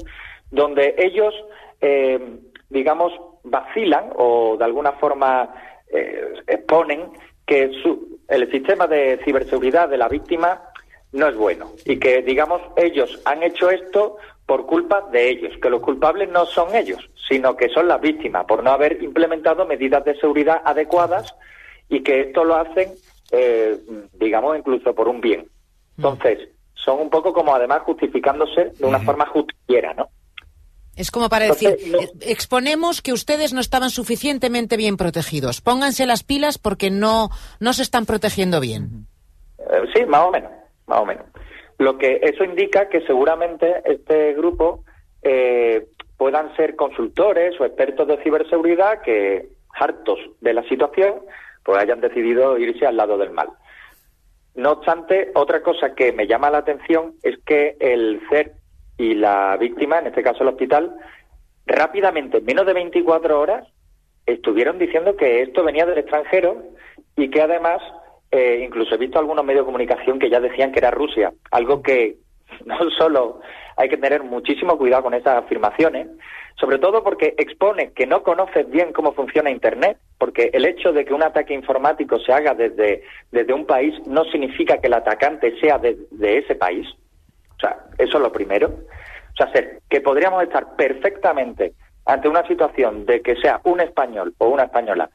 [0.51, 1.35] donde ellos,
[1.81, 2.39] eh,
[2.71, 3.13] digamos,
[3.45, 5.55] vacilan o de alguna forma
[5.93, 7.11] eh, exponen
[7.47, 10.63] que su- el sistema de ciberseguridad de la víctima
[11.13, 15.71] no es bueno y que, digamos, ellos han hecho esto por culpa de ellos, que
[15.71, 20.05] los culpables no son ellos, sino que son las víctimas por no haber implementado medidas
[20.05, 21.35] de seguridad adecuadas
[21.89, 22.93] y que esto lo hacen,
[23.31, 23.79] eh,
[24.15, 25.47] digamos, incluso por un bien.
[25.97, 30.09] Entonces, son un poco como además justificándose de una forma justiciera, ¿no?
[30.99, 35.61] Es como para decir, eh, exponemos que ustedes no estaban suficientemente bien protegidos.
[35.61, 37.29] Pónganse las pilas porque no,
[37.61, 39.07] no se están protegiendo bien.
[39.59, 40.51] Eh, sí, más o menos,
[40.89, 41.25] más o menos.
[41.79, 44.83] Lo que eso indica que seguramente este grupo
[45.23, 45.87] eh,
[46.17, 51.21] puedan ser consultores o expertos de ciberseguridad que, hartos de la situación,
[51.65, 53.51] pues hayan decidido irse al lado del mal.
[54.57, 58.58] No obstante, otra cosa que me llama la atención es que el CER
[58.99, 60.95] y la víctima, en este caso el hospital,
[61.67, 63.67] rápidamente, en menos de 24 horas,
[64.27, 66.63] estuvieron diciendo que esto venía del extranjero
[67.17, 67.81] y que además,
[68.31, 71.81] eh, incluso he visto algunos medios de comunicación que ya decían que era Rusia, algo
[71.81, 72.17] que
[72.67, 73.41] no solo
[73.77, 76.09] hay que tener muchísimo cuidado con esas afirmaciones,
[76.61, 81.05] sobre todo porque expone que no conoces bien cómo funciona Internet, porque el hecho de
[81.05, 85.57] que un ataque informático se haga desde, desde un país no significa que el atacante
[85.61, 86.89] sea de, de ese país.
[87.59, 88.69] O sea, eso es lo primero.
[88.69, 91.75] O sea, ser que podríamos estar perfectamente
[92.07, 95.11] ante una situación de que sea un español o una española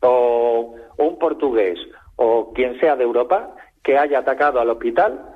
[0.00, 1.78] o, o un portugués
[2.16, 5.33] o quien sea de Europa que haya atacado al hospital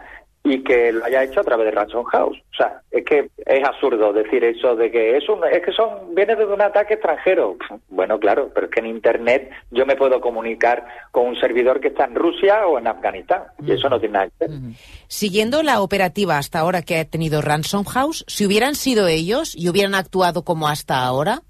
[0.48, 2.38] y que lo haya hecho a través de Ransom House.
[2.52, 6.14] O sea, es que es absurdo decir eso de que es, un, es que son
[6.14, 7.56] viene de un ataque extranjero.
[7.88, 11.88] Bueno, claro, pero es que en Internet yo me puedo comunicar con un servidor que
[11.88, 14.58] está en Rusia o en Afganistán y eso no tiene nada que ver.
[15.08, 19.68] Siguiendo la operativa hasta ahora que ha tenido Ransom House, si hubieran sido ellos y
[19.68, 21.42] hubieran actuado como hasta ahora,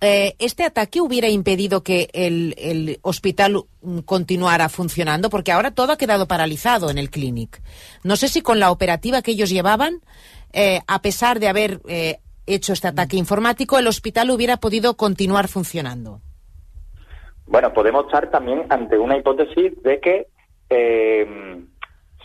[0.00, 5.28] eh, ¿este ataque hubiera impedido que el, el, hospital mm, continuara funcionando?
[5.28, 7.60] Porque ahora todo ha quedado paralizado en el clinic.
[8.04, 10.00] No sé si con la operativa que ellos llevaban,
[10.52, 15.48] eh, a pesar de haber eh, hecho este ataque informático, el hospital hubiera podido continuar
[15.48, 16.20] funcionando.
[17.46, 20.26] Bueno, podemos estar también ante una hipótesis de que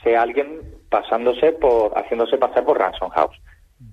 [0.03, 3.36] sea alguien pasándose por, haciéndose pasar por Ransom House.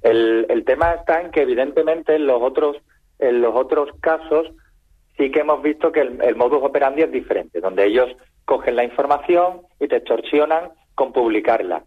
[0.03, 2.77] El, el tema está en que evidentemente los otros
[3.21, 4.51] en los otros casos
[5.17, 8.09] sí que hemos visto que el, el, modus operandi es diferente, donde ellos
[8.45, 11.85] cogen la información y te extorsionan con publicarla.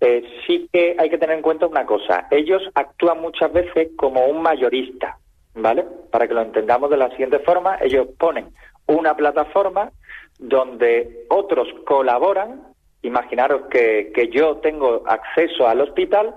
[0.00, 4.26] Eh, sí que hay que tener en cuenta una cosa, ellos actúan muchas veces como
[4.26, 5.18] un mayorista,
[5.54, 5.86] ¿vale?
[6.10, 8.48] Para que lo entendamos de la siguiente forma, ellos ponen
[8.86, 9.90] una plataforma
[10.38, 12.62] donde otros colaboran,
[13.00, 16.34] imaginaros que, que yo tengo acceso al hospital,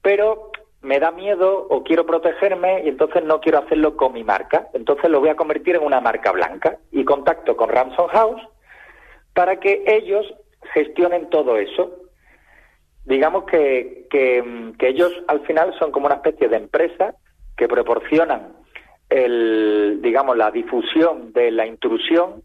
[0.00, 0.52] pero
[0.82, 4.68] me da miedo o quiero protegerme y entonces no quiero hacerlo con mi marca.
[4.74, 8.42] Entonces lo voy a convertir en una marca blanca y contacto con Ransom House
[9.32, 10.26] para que ellos
[10.74, 11.96] gestionen todo eso.
[13.04, 17.14] Digamos que, que, que ellos al final son como una especie de empresa
[17.56, 18.56] que proporcionan
[19.08, 22.42] el, digamos, la difusión de la intrusión,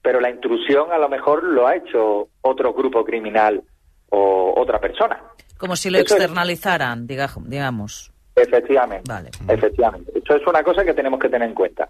[0.00, 3.62] pero la intrusión a lo mejor lo ha hecho otro grupo criminal
[4.10, 5.22] o otra persona.
[5.62, 7.38] Como si lo Eso externalizaran, es...
[7.46, 8.12] digamos.
[8.34, 9.04] Efectivamente.
[9.08, 9.30] Vale.
[9.46, 10.10] Efectivamente.
[10.12, 11.88] Eso es una cosa que tenemos que tener en cuenta.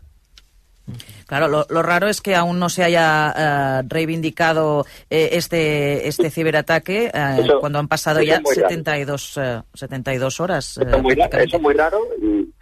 [1.26, 6.28] Claro, lo, lo, raro es que aún no se haya uh, reivindicado eh, este este
[6.28, 9.40] ciberataque uh, eso, cuando han pasado ya 72, uh,
[9.72, 10.76] 72 horas.
[10.76, 12.52] Eso es, muy, eso, es muy, raro y,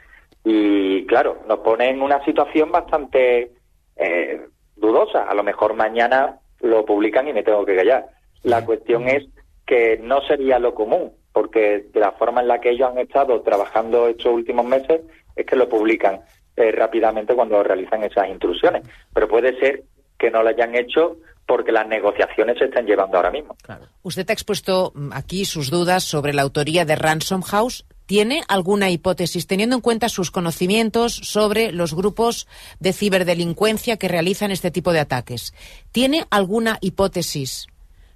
[0.45, 3.51] y, claro, nos pone en una situación bastante
[3.97, 4.47] eh,
[4.77, 5.25] dudosa.
[5.25, 8.07] A lo mejor mañana lo publican y me tengo que callar.
[8.45, 9.27] La cuestión es
[9.71, 13.41] que no sería lo común, porque de la forma en la que ellos han estado
[13.43, 15.03] trabajando estos últimos meses
[15.37, 16.23] es que lo publican
[16.57, 18.83] eh, rápidamente cuando realizan esas intrusiones.
[19.15, 19.85] Pero puede ser
[20.19, 23.55] que no lo hayan hecho porque las negociaciones se están llevando ahora mismo.
[23.63, 23.87] Claro.
[24.03, 27.87] Usted ha expuesto mm, aquí sus dudas sobre la autoría de Ransom House.
[28.07, 32.49] ¿Tiene alguna hipótesis, teniendo en cuenta sus conocimientos sobre los grupos
[32.81, 35.55] de ciberdelincuencia que realizan este tipo de ataques?
[35.93, 37.69] ¿Tiene alguna hipótesis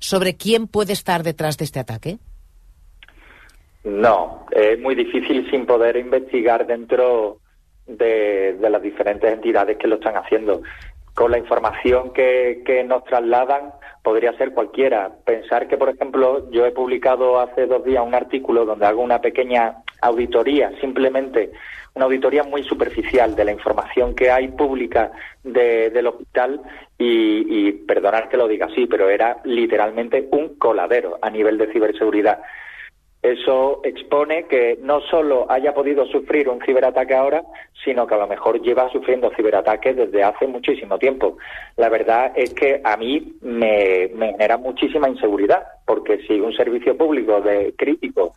[0.05, 2.19] sobre quién puede estar detrás de este ataque?
[3.85, 7.39] No, es muy difícil sin poder investigar dentro
[7.87, 10.63] de, las diferentes entidades que lo están haciendo.
[11.15, 13.73] Con la información que, nos trasladan,
[14.05, 15.11] podría ser cualquiera.
[15.25, 19.21] Pensar que, por ejemplo, yo he publicado hace dos días un artículo donde hago una
[19.21, 21.51] pequeña auditoría, simplemente
[21.95, 25.11] una auditoría muy superficial de la información que hay pública
[25.43, 26.61] de, del hospital
[26.99, 31.73] y, y perdonar que lo diga así, pero era literalmente un coladero a nivel de
[31.73, 32.41] ciberseguridad.
[33.25, 37.43] Eso expone que no solo haya podido sufrir un ciberataque ahora,
[37.83, 41.39] sino que a lo mejor lleva sufriendo ciberataques desde hace muchísimo tiempo.
[41.79, 47.41] La verdad es que a mí me, genera muchísima inseguridad, porque si un servicio público
[47.41, 48.35] de crítico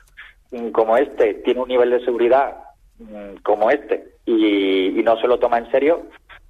[0.71, 2.55] como este tiene un nivel de seguridad
[2.99, 6.03] mm, como este y, no se lo toma en serio,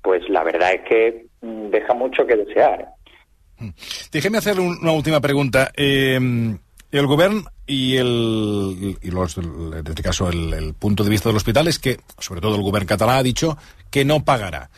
[0.03, 2.89] pues la verdad es que mm, deja mucho que desear.
[4.11, 5.71] Déjeme hacer una última pregunta.
[5.75, 6.19] Eh,
[6.91, 11.67] el gobierno y, el, y los, en este caso el, punto de vista del hospital
[11.67, 13.57] es que, sobre todo el gobierno catalán ha dicho
[13.91, 14.69] que no pagará.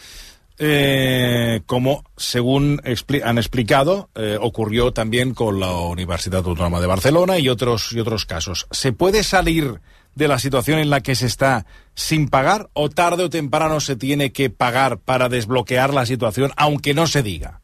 [0.62, 7.40] Eh, como según expli han explicado, eh, ocurrió también con la Universidad Autónoma de Barcelona
[7.40, 8.68] y otros, y otros casos.
[8.72, 9.80] ¿Se puede salir
[10.16, 13.96] de la situación en la que se está sin pagar o tarde o temprano se
[13.96, 17.62] tiene que pagar para desbloquear la situación, aunque no se diga?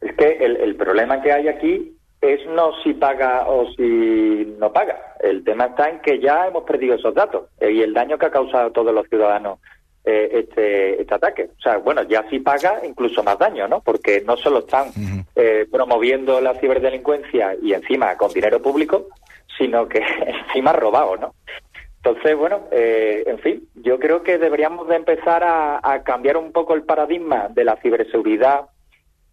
[0.00, 5.16] Es que el problema que hay aquí es no si paga o si no paga.
[5.20, 8.26] El tema está en que ya hemos perdido esos datos eh, y el daño que
[8.26, 9.58] ha causado a todos los ciudadanos
[10.04, 11.50] eh, este, este ataque.
[11.58, 13.80] O sea, bueno, ya sí paga incluso más daño, ¿no?
[13.80, 14.90] Porque no solo están
[15.36, 19.08] eh, promoviendo la ciberdelincuencia y encima con dinero público,
[19.58, 20.02] sino que
[20.48, 21.34] encima robado, ¿no?
[22.02, 26.50] Entonces, bueno, eh, en fin, yo creo que deberíamos de empezar a, a cambiar un
[26.50, 28.70] poco el paradigma de la ciberseguridad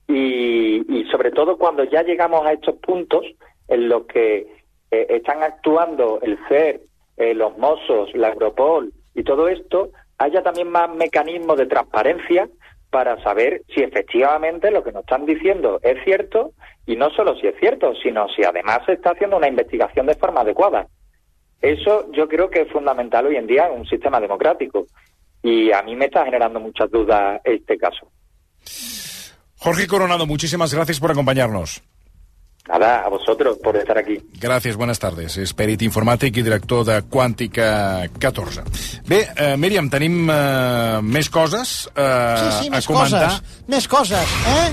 [0.08, 3.26] y, y sobre todo cuando ya llegamos a estos puntos
[3.68, 4.58] en los que
[4.92, 6.82] eh, están actuando el CER,
[7.18, 12.48] eh, los Mossos, la Europol y todo esto, haya también más mecanismos de transparencia
[12.90, 16.54] para saber si efectivamente lo que nos están diciendo es cierto
[16.86, 20.16] y no solo si es cierto, sino si además se está haciendo una investigación de
[20.16, 20.88] forma adecuada.
[21.62, 24.86] Eso yo creo que es fundamental hoy en día en un sistema democrático
[25.44, 28.10] y a mí me está generando muchas dudas este caso.
[29.60, 31.82] Jorge Coronado, muchísimas gracias por acompañarnos.
[32.68, 34.18] Nada, a vosotros por estar aquí.
[34.42, 35.38] Gràcies, buenas tardes.
[35.40, 38.66] És perit informàtic i director de Quàntica 14.
[39.08, 43.30] Bé, eh, Míriam, tenim eh, més coses eh, Sí, sí, a més comentar.
[43.30, 43.64] coses.
[43.72, 44.68] Més coses, eh?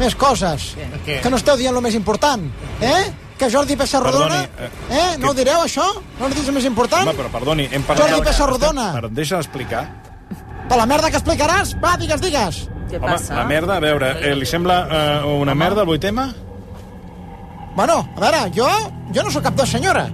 [0.00, 0.70] Més coses.
[1.04, 1.18] Què?
[1.20, 2.48] Que no esteu dient el més important,
[2.80, 3.12] eh?
[3.38, 4.40] Que Jordi Pessarrodona...
[4.48, 5.18] Perdoni, Eh?
[5.20, 5.84] No ho direu, això?
[6.18, 7.04] No ho dius el més important?
[7.06, 8.08] Home, però perdoni, hem parlat...
[8.08, 8.88] Jordi Pessarrodona.
[8.96, 9.84] Per, deixa d'explicar.
[10.68, 11.76] Per la merda que explicaràs?
[11.84, 12.64] Va, digues, digues.
[12.88, 16.28] Què Home, la merda, a veure, eh, li sembla eh, una merda el vuit tema?
[17.76, 18.68] Bueno, a veure, jo,
[19.14, 20.08] jo no sóc cap de senyora.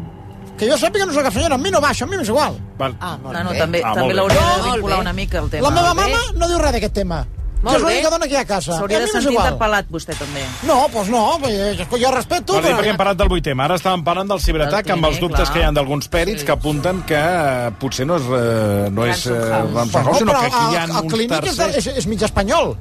[0.59, 1.57] Que jo sàpiga no sóc cap senyora.
[1.57, 2.59] A mi no va, això a mi m'és igual.
[2.79, 2.97] Val.
[3.01, 5.69] Ah, No, no, també, Ah, també l'hauria de vincular una mica el tema.
[5.69, 7.25] La meva mama no diu res d'aquest tema.
[7.65, 8.77] Molt que és l'única dona que hi ha a casa.
[8.77, 10.45] S'hauria de sentir interpel·lat, vostè, també.
[10.69, 12.79] No, doncs no, eh, jo respeto, Vale, però...
[12.81, 13.65] perquè hem parlat del vuit tema.
[13.69, 15.53] Ara estàvem parlant del ciberatac amb els dubtes clar.
[15.55, 19.27] que hi ha d'alguns pèrits que apunten que eh, potser no és, eh, no és
[19.27, 19.39] eh,
[19.75, 21.79] Ransom House, sinó que aquí hi ha el, el uns clínic és, tercers.
[21.81, 22.75] és, és mig espanyol.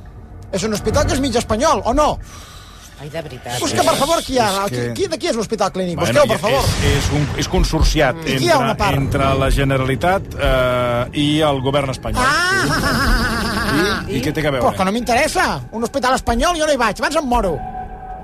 [0.54, 2.10] És un hospital que és mig espanyol, o no?
[3.04, 3.60] Ai, de veritat.
[3.60, 4.48] Busca, per favor, qui hi ha.
[4.72, 5.98] Que- qui, de qui és l'hospital clínic?
[6.00, 6.70] Bueno, Busqueu, per i favor.
[6.88, 8.96] És, és, un, és consorciat I una entre, part?
[9.02, 12.24] entre la Generalitat eh, i el govern espanyol.
[12.24, 14.06] Ah!
[14.08, 14.78] I, I què té a Pues veure?
[14.78, 15.46] que no m'interessa.
[15.76, 17.02] Un hospital espanyol jo no hi vaig.
[17.04, 17.54] Abans em moro.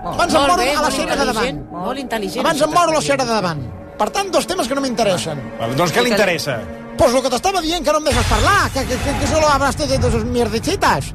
[0.05, 1.61] Abans em moro bé, a la cera de davant.
[1.75, 2.39] Molt intel·ligent.
[2.45, 3.65] Abans em moro a la cera de davant.
[3.99, 5.41] Per tant, dos temes que no m'interessen.
[5.59, 6.61] Vale, doncs què li interessa?
[6.99, 9.47] Pues lo que t'estava dient, que no em deixes parlar, que, que, que, que solo
[9.51, 11.11] hablaste de tus mierdecitas.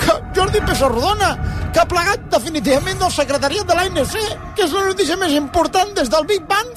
[0.00, 1.32] Que Jordi Pessarrodona,
[1.72, 4.16] que ha plegat definitivament del secretariat de l'ANC,
[4.56, 6.72] que és la notícia més important des del Big Bang,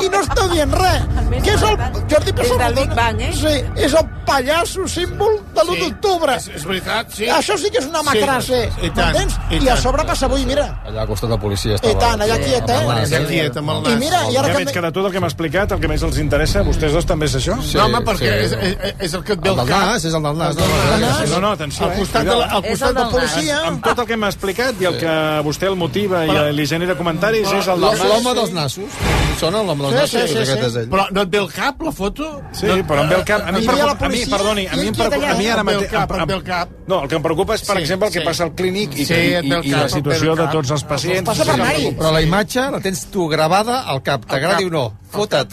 [0.00, 1.02] i no esteu dient res.
[1.42, 1.76] Que és el
[2.10, 2.68] Jordi Pessarrodona.
[2.68, 3.30] Des del Big Bang, eh?
[3.32, 3.52] Sí,
[3.86, 6.34] és el pallasso símbol de l'1 Sí, d'octubre.
[6.36, 7.24] és- és veritat, sí.
[7.26, 8.60] Això sí que és una macrase.
[8.76, 9.16] Sí, i tant,
[9.50, 10.66] i I, a sobre passa avui, mira.
[10.86, 11.92] Allà al costat de policia estava.
[11.92, 12.76] I tant, allà quiet, eh?
[12.84, 13.92] Allà quiet, amb el nas.
[13.92, 14.58] I mira, i ara ja que...
[14.64, 16.92] veig que de tot el que m'ha explicat, el que més els interessa, a vostès
[16.92, 17.56] dos també és això?
[17.62, 18.44] Sí, no, home, perquè sí.
[18.44, 19.80] és, és, és el que et ve El del cap.
[19.88, 20.56] nas, és el del nas.
[20.56, 21.30] El nas.
[21.30, 21.98] No, no, atenció, Al eh?
[21.98, 23.58] costat, de la, al costat el de del policia...
[23.72, 26.66] Amb tot el que m'ha explicat i el que a vostè el motiva i li
[26.66, 28.04] genera comentaris és el del nas.
[28.06, 29.00] l'home dels nassos.
[29.40, 30.30] Sona l'home dels Sí, nassos?
[30.30, 30.84] sí, sí, sí.
[30.92, 32.28] Però no et ve al cap, la foto?
[32.52, 33.42] Sí, però em ve el cap...
[33.48, 36.20] A mi, a mi perdoni, a mi, em a mi ara Em ve el mateix...
[36.22, 36.68] em ve el cap.
[36.86, 38.26] No, el que em preocupa és, per Sí, exemple, el que sí.
[38.26, 41.28] passa al clínic i, Sí, el i, i la situació de tots els pacients.
[41.28, 41.92] Passa per anar-hi.
[41.98, 44.82] Però la imatge la tens tu gravada al cap, t'agradi o no.
[45.12, 45.52] Fota't.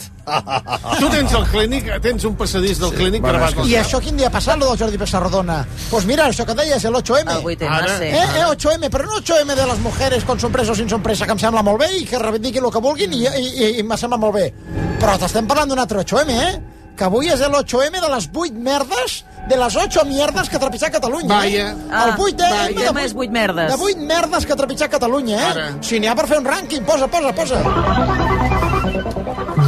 [0.98, 4.28] Tu tens el clínic, tens un passadís del clínic Bueno, gravat I això quin dia
[4.28, 5.60] ha passat, lo del Jordi Pessarrodona?
[5.90, 7.36] Pues mira, això que deies, el 8M.
[7.38, 8.04] El 8M, Ara, sí.
[8.04, 11.32] Eh, eh, 8M, però no 8M de les mujeres con sorpresa o sin sorpresa, que
[11.32, 13.98] em sembla molt bé i que reivindiquin el que vulguin i, i, i, i me
[14.00, 14.48] sembla molt bé.
[15.00, 16.60] Però t'estem parlant d'un altre 8M, eh?
[16.96, 20.60] Que avui és el 8M de les 8 merdes, de les 8 mierdes que ha
[20.60, 21.28] trepitjat Catalunya.
[21.28, 21.70] Vaya.
[21.70, 21.76] Eh?
[21.90, 22.62] Ah, el 8M vaya.
[22.62, 23.70] de, El tema és vuit merdes.
[23.72, 25.50] de 8 merdes que ha trepitjat Catalunya, eh?
[25.52, 25.68] Ara.
[25.80, 27.60] Si n'hi ha per fer un rànquing, posa, posa, posa.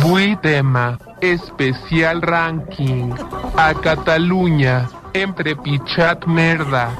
[0.04, 3.12] 8 especial ranking
[3.56, 6.90] a Catalunya en prepichat merda.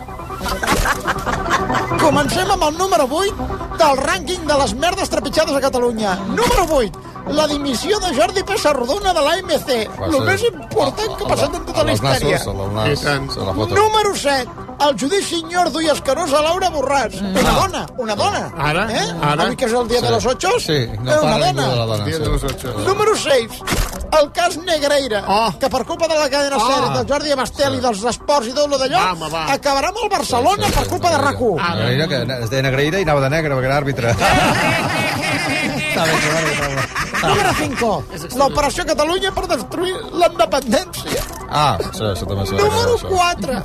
[2.01, 6.16] Comencem amb el número 8 del rànquing de les merdes trepitjades a Catalunya.
[6.29, 6.99] Número 8,
[7.29, 9.68] la dimissió de Jordi Pessarrodona de l'AMC.
[9.70, 12.37] El ser- més important que ha passat en tota la història.
[12.39, 13.75] el.
[13.75, 14.49] Número 7,
[14.89, 17.20] el judici inyordo i escarós a Laura Borràs.
[17.23, 18.53] Una dona, una dona.
[18.59, 19.07] Ara, eh?
[19.23, 19.43] ara.
[19.45, 20.05] Avui que és el dia Sí.
[20.07, 21.66] de los ochos, Sí, no eh, una dona.
[21.70, 22.05] de la dona.
[22.05, 22.23] Dia sí.
[22.23, 22.75] de los ocho.
[22.87, 23.51] Número 6,
[24.20, 25.53] el cas Negreira, Oh.
[25.59, 26.61] que per culpa de la cadena Oh.
[26.68, 29.01] sèrie del Jordi Abastel i dels esports i tot lo d'allò,
[29.49, 31.75] acabarà amb el Barcelona per culpa de RAC1.
[31.77, 34.16] Negreira, que es deia Negreira i anava de negre perquè era àrbitre.
[35.93, 36.14] Està bé,
[36.59, 38.05] però- Número 5,
[38.38, 41.22] l'operació Catalunya per destruir la independència.
[41.51, 43.62] Ah, això, això també s'ha Número 4,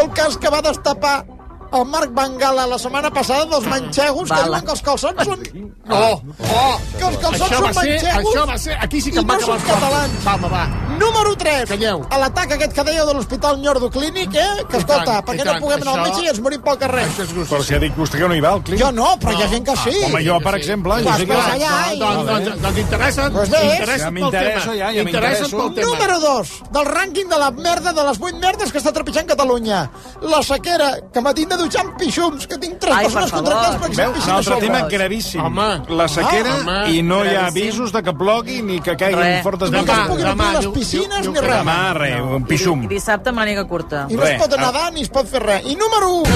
[0.00, 1.24] el cas que va destapar
[1.72, 4.44] el Marc Bangala la setmana passada dels manxegos que Bala.
[4.44, 5.42] diuen que els calçons són...
[5.88, 9.10] No, oh, que els calçons això són va ser, manxegos això va ser, aquí sí
[9.10, 10.18] que i em va no són els catalans.
[10.26, 10.64] Va, va, va.
[11.02, 11.68] Número 3.
[11.72, 12.02] Calleu.
[12.10, 14.64] A l'atac aquest que dèieu de l'Hospital Nyordo Clínic, eh?
[14.70, 16.62] Que escolta, tant, per i què no puguem anar al això- metge i ens morim
[16.62, 17.06] pel carrer?
[17.50, 18.84] Però si ha dit vostè que no hi va, al clínic.
[18.84, 19.96] Jo no, però hi ha gent que sí.
[20.06, 21.32] Home, jo, per exemple, jo Vas sí que...
[21.40, 24.76] allà Doncs, doncs, doncs interessa't, Pues interessa't Ja pel m'interesso, tema.
[24.76, 25.56] ja, ja m'interesso.
[25.56, 25.88] pel tema.
[25.90, 29.82] Número 2 del rànquing de la merda, de les 8 merdes que està trepitjant Catalunya.
[30.22, 33.30] La sequera, que m'ha tingut de dutxar amb pixums, que tinc tres Ai, per persones
[33.30, 33.44] favor.
[33.52, 34.12] contractades perquè Veu?
[34.12, 34.66] s'han Un a altre sobre.
[34.66, 35.40] tema gravíssim.
[35.40, 35.82] Home.
[35.96, 37.62] La sequera Ah, home, i no hi ha gravíssim.
[37.62, 39.42] avisos de que plogui ni que caiguin Res.
[39.42, 40.08] fortes Ni que es nevades.
[40.08, 41.56] puguin demà, omplir les diu- piscines diu ni que res.
[41.58, 42.82] Demà, res, un pixum.
[42.84, 44.06] I dissabte màniga curta.
[44.08, 44.42] I no es Res.
[44.42, 45.62] pot nedar ni es pot fer res.
[45.64, 46.26] I número 1,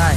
[0.00, 0.16] Ai.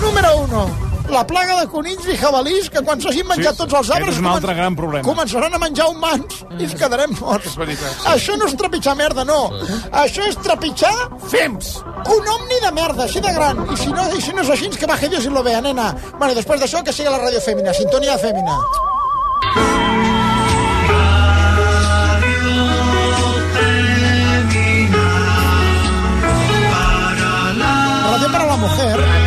[0.00, 3.90] número 1, la plaga de conills i jabalís que quan s'hagin menjat Sí, tots els
[3.96, 5.04] arbres és un altre gran problema.
[5.06, 7.56] començaran a menjar humans i ens quedarem morts.
[8.12, 9.50] Això no és trepitjar merda, no.
[9.92, 10.92] Això és trepitjar
[11.30, 11.78] Fems!
[12.08, 13.64] un omni de merda, així de gran.
[13.72, 15.94] I si no, i si no és així, que baje Dios y lo vea, nena.
[16.18, 18.58] Bueno, i després d'això, que sigui la ràdio fèmina, sintonia fèmina.
[28.08, 29.17] Ràdio per a la mujer.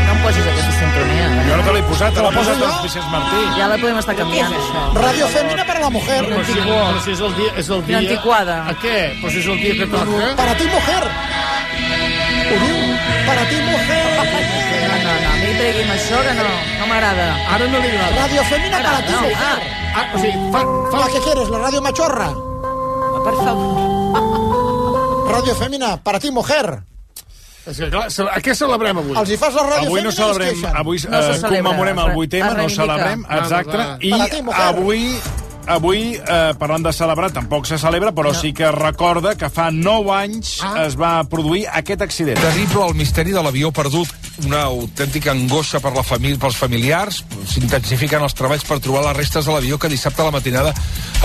[0.81, 1.27] Sintonia.
[1.45, 2.69] Jo no te l'he posat, te l'ha la poso posat jo?
[2.69, 3.41] el Vicenç Martí.
[3.57, 4.83] Ja la podem estar canviant, això.
[4.97, 6.19] Ràdio fèmina per a la mujer.
[6.27, 7.53] Però si, però si és el dia...
[7.61, 8.01] És el dia...
[8.01, 8.57] antiquada.
[8.71, 8.97] A què?
[9.21, 10.31] Però si és el dia que toca...
[10.41, 11.03] Para ti, mujer.
[12.51, 12.81] Ho diu.
[13.29, 14.03] Para ti, mujer.
[14.91, 16.45] No, no, no, a mi tregui'm això, que no,
[16.79, 17.27] no m'agrada.
[17.55, 18.17] Ara no li agrada.
[18.17, 19.63] Radio fèmina para ti, no, mujer.
[19.95, 20.61] Ah, o sigui, fa,
[20.91, 20.99] fa...
[20.99, 21.49] ¿La que quieres?
[21.49, 22.29] ¿La radio machorra?
[23.23, 25.29] Per favor.
[25.31, 26.90] Radio fèmina para ti, mujer.
[27.67, 29.17] És que, clar, ce- a què celebrem avui?
[29.17, 30.77] Els hi fas la ràdio Avui no fèmina i es celebrem, queixen.
[30.77, 32.81] avui No se eh, celebra, commemorem el es re- 8 es no reivindica.
[32.81, 33.97] celebrem, Ah, exacte, clar.
[34.01, 34.61] i Para ti, mujer.
[34.61, 35.19] avui
[35.67, 40.09] avui, eh, parlant de celebrar, tampoc se celebra, però sí que recorda que fa 9
[40.11, 40.85] anys Ah.
[40.87, 42.39] es va produir aquest accident.
[42.39, 44.09] Terrible el misteri de l'avió perdut,
[44.43, 47.23] una autèntica angoixa per la família, pels familiars.
[47.45, 50.73] S'intensifiquen els treballs per trobar les restes de l'avió que dissabte a la matinada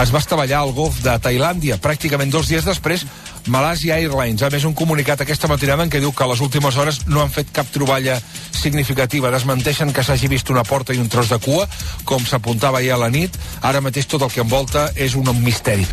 [0.03, 1.79] es va estavellar al golf de Tailàndia.
[1.81, 3.07] Pràcticament dos dies després,
[3.47, 6.77] Malaysia Airlines ha més un comunicat aquesta matinada en què diu que a les últimes
[6.77, 8.17] hores no han fet cap troballa
[8.57, 9.31] significativa.
[9.31, 11.69] Desmenteixen que s'hagi vist una porta i un tros de cua,
[12.05, 13.37] com s'apuntava ahir a la nit.
[13.63, 15.87] Ara mateix tot el que envolta és un misteri.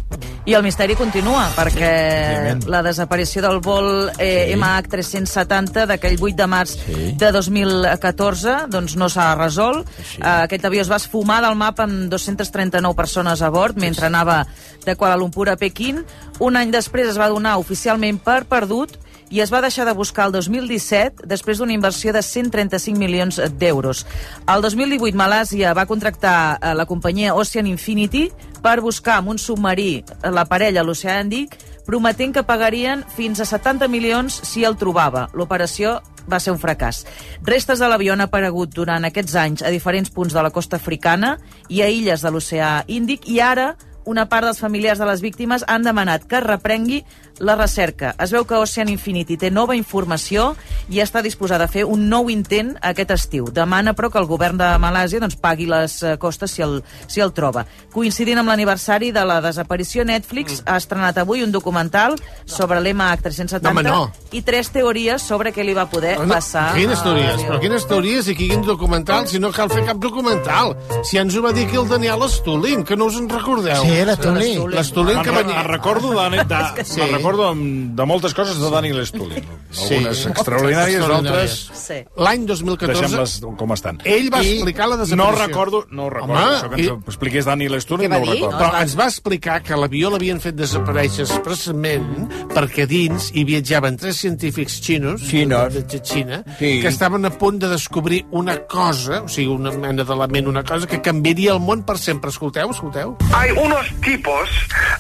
[0.49, 6.73] I el misteri continua, perquè la desaparició del vol eh, MH370 d'aquell 8 de març
[7.21, 9.87] de 2014 doncs no s'ha resolt.
[10.17, 14.41] Eh, aquest avió es va esfumar del mapa amb 239 persones a bord mentre anava
[14.83, 16.01] de Kuala Lumpur a Pequín.
[16.43, 18.97] Un any després es va donar oficialment per perdut
[19.33, 24.05] i es va deixar de buscar el 2017 després d'una inversió de 135 milions d'euros.
[24.45, 28.27] El 2018 Malàsia va contractar eh, la companyia Ocean Infinity
[28.63, 33.47] per buscar amb un submarí la parella a l'oceà Índic, prometent que pagarien fins a
[33.49, 35.27] 70 milions si el trobava.
[35.33, 35.97] L'operació
[36.29, 37.03] va ser un fracàs.
[37.43, 41.37] Restes de l'avió han aparegut durant aquests anys a diferents punts de la costa africana
[41.69, 43.73] i a illes de l'oceà Índic i ara
[44.05, 47.03] una part dels familiars de les víctimes han demanat que es reprengui
[47.39, 48.13] la recerca.
[48.21, 50.51] Es veu que Ocean Infinity té nova informació
[50.93, 53.47] i està disposada a fer un nou intent aquest estiu.
[53.51, 57.23] Demana, però, que el govern de Malàsia doncs, pagui les eh, costes si el, si
[57.25, 57.65] el troba.
[57.93, 63.71] Coincidint amb l'aniversari de la desaparició, Netflix ha estrenat avui un documental sobre l'MH370 No,
[63.71, 64.11] home, no.
[64.31, 66.73] i tres teories sobre què li va poder No, no, passar.
[66.77, 67.43] Quines a teories?
[67.47, 69.27] Però quines teories i quin documental?
[69.31, 70.75] Si no cal fer cap documental.
[71.07, 73.81] Si ens ho va dir aquí el Daniel Estulín, que no us en recordeu.
[73.83, 74.63] Sí, l'Estulín.
[74.73, 75.61] L'Estulín que Me'n va...
[75.63, 76.99] re- recordo de, de, Sí.
[76.99, 77.07] sí.
[77.11, 79.43] recordo amb- de moltes coses de Daniel Estulin.
[79.71, 79.95] Sí.
[79.95, 81.53] Algunes extraordinàries, Extraordinàries.
[81.69, 81.71] altres...
[81.83, 81.99] Sí.
[82.17, 83.01] L'any 2014...
[83.01, 83.99] Deixem-les com estan.
[84.05, 85.47] Ell va I explicar la No desaparició.
[85.47, 88.57] recordo, no ho recordo, Home, això que i- ens expliqués Daniel Estulin, no ho recordo.
[88.57, 94.17] Però ens va explicar que l'avió l'havien fet desaparèixer expressament perquè dins hi viatjaven tres
[94.21, 95.73] científics xinos, Xinos.
[95.73, 96.79] de, de Xina, Sí.
[96.81, 100.87] que estaven a punt de descobrir una cosa, o sigui, una mena d'element, una cosa
[100.87, 102.29] que canviaria el món per sempre.
[102.29, 103.15] Escolteu, escolteu.
[103.33, 104.49] Hay unos tipos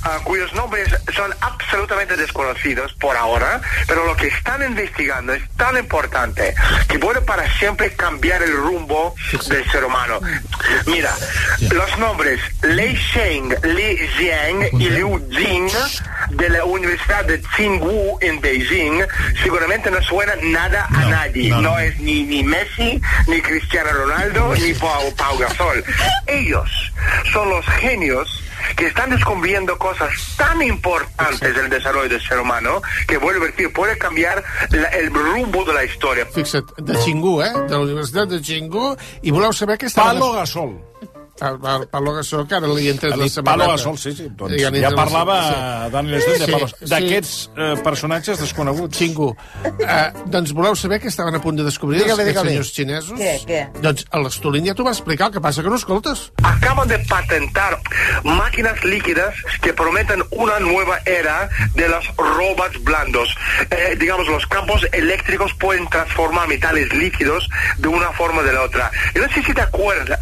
[0.03, 5.77] ah, cuyos nombres son absolutamente desconocidos por ahora, pero lo que están investigando es tan
[5.77, 6.53] importante
[6.87, 9.15] que puede para siempre cambiar el rumbo
[9.47, 10.19] del ser humano.
[10.85, 11.13] Mira,
[11.71, 15.69] los nombres Lei Sheng, Li Jiang y Liu Jing
[16.31, 19.03] de la Universidad de Tsinghua en Beijing
[19.41, 21.49] seguramente no suenan nada a nadie.
[21.49, 21.79] no, No, no.
[21.79, 25.83] es ni, ni Messi, ni Cristiano Ronaldo, ni Pau, Pau Gasol.
[26.27, 26.69] Ellos
[27.31, 28.43] son los genios
[28.75, 33.71] que están descubriendo cosas tan importantes del desarrollo del ser humano que, vuelvo a decir,
[33.73, 36.25] puede cambiar la- el rumbo de la historia.
[36.25, 37.51] Fixa't, de Xingú, eh?
[37.67, 40.13] De la Universitat de Xingú, i voleu saber què estava...
[40.13, 40.75] Palo Gasol.
[41.43, 43.43] Pa- Pa- Pablo Gasol, que ara li han tret la samarreta.
[43.51, 44.29] Palo Gasol, sí, sí.
[44.31, 45.53] Doncs ja la- parlava sí.
[45.53, 45.91] sí.
[45.91, 46.75] Dani Leston de Sí, Palo sí.
[46.93, 48.97] D'aquests eh, personatges desconeguts.
[48.97, 49.29] Xingu.
[49.33, 53.19] Uh, doncs voleu saber que estaven a punt de descobrir Dígame, els senyors xinesos?
[53.19, 53.61] Què, què?
[53.83, 56.31] Doncs a l'Estolín ja t'ho va explicar, el que passa que no escoltes.
[56.43, 57.79] acaban de patentar
[58.23, 63.35] máquinas líquidas que prometen una nueva era de los robots blandos.
[63.69, 68.61] Eh, digamos, los campos eléctricos pueden transformar metales líquidos de una forma o de la
[68.61, 68.91] otra.
[69.15, 70.19] Yo no sé si te acuerdas,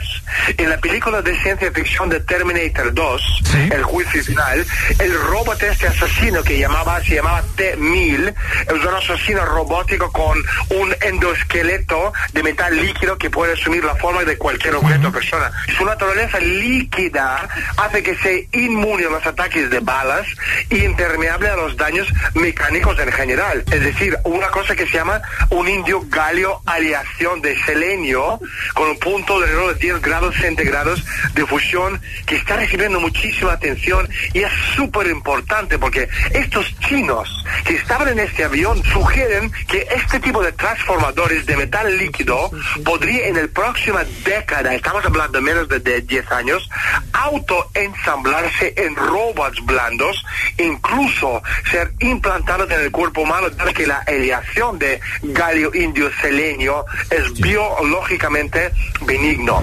[0.58, 4.66] en la película de ciencia ficción de Terminator 2, El juicio final,
[4.98, 8.34] el robot este asesino que llamaba, se llamaba T-1000,
[8.68, 10.38] es un asesino robótico con
[10.70, 15.52] un endoesqueleto de metal líquido que puede asumir la forma de cualquier objeto o persona.
[15.78, 20.26] Su naturaleza líquida hace que sea inmune a los ataques de balas
[20.70, 23.66] y impermeable a los daños mecánicos en general.
[23.70, 28.40] Es decir, una cosa que se llama un indio galio aleación de selenio
[28.74, 30.91] con un punto de alrededor de 10 grados centígrados
[31.34, 37.30] de fusión que está recibiendo muchísima atención y es súper importante porque estos chinos
[37.66, 42.52] que estaban en este avión sugieren que este tipo de transformadores de metal líquido
[42.84, 46.70] podría en la próxima década, estamos hablando de menos de, de 10 años,
[47.14, 50.24] autoensamblarse en robots blandos,
[50.58, 56.86] incluso ser implantados en el cuerpo humano, dado que la aleación de galio indio selenio
[57.10, 58.72] es biológicamente
[59.02, 59.62] benigno.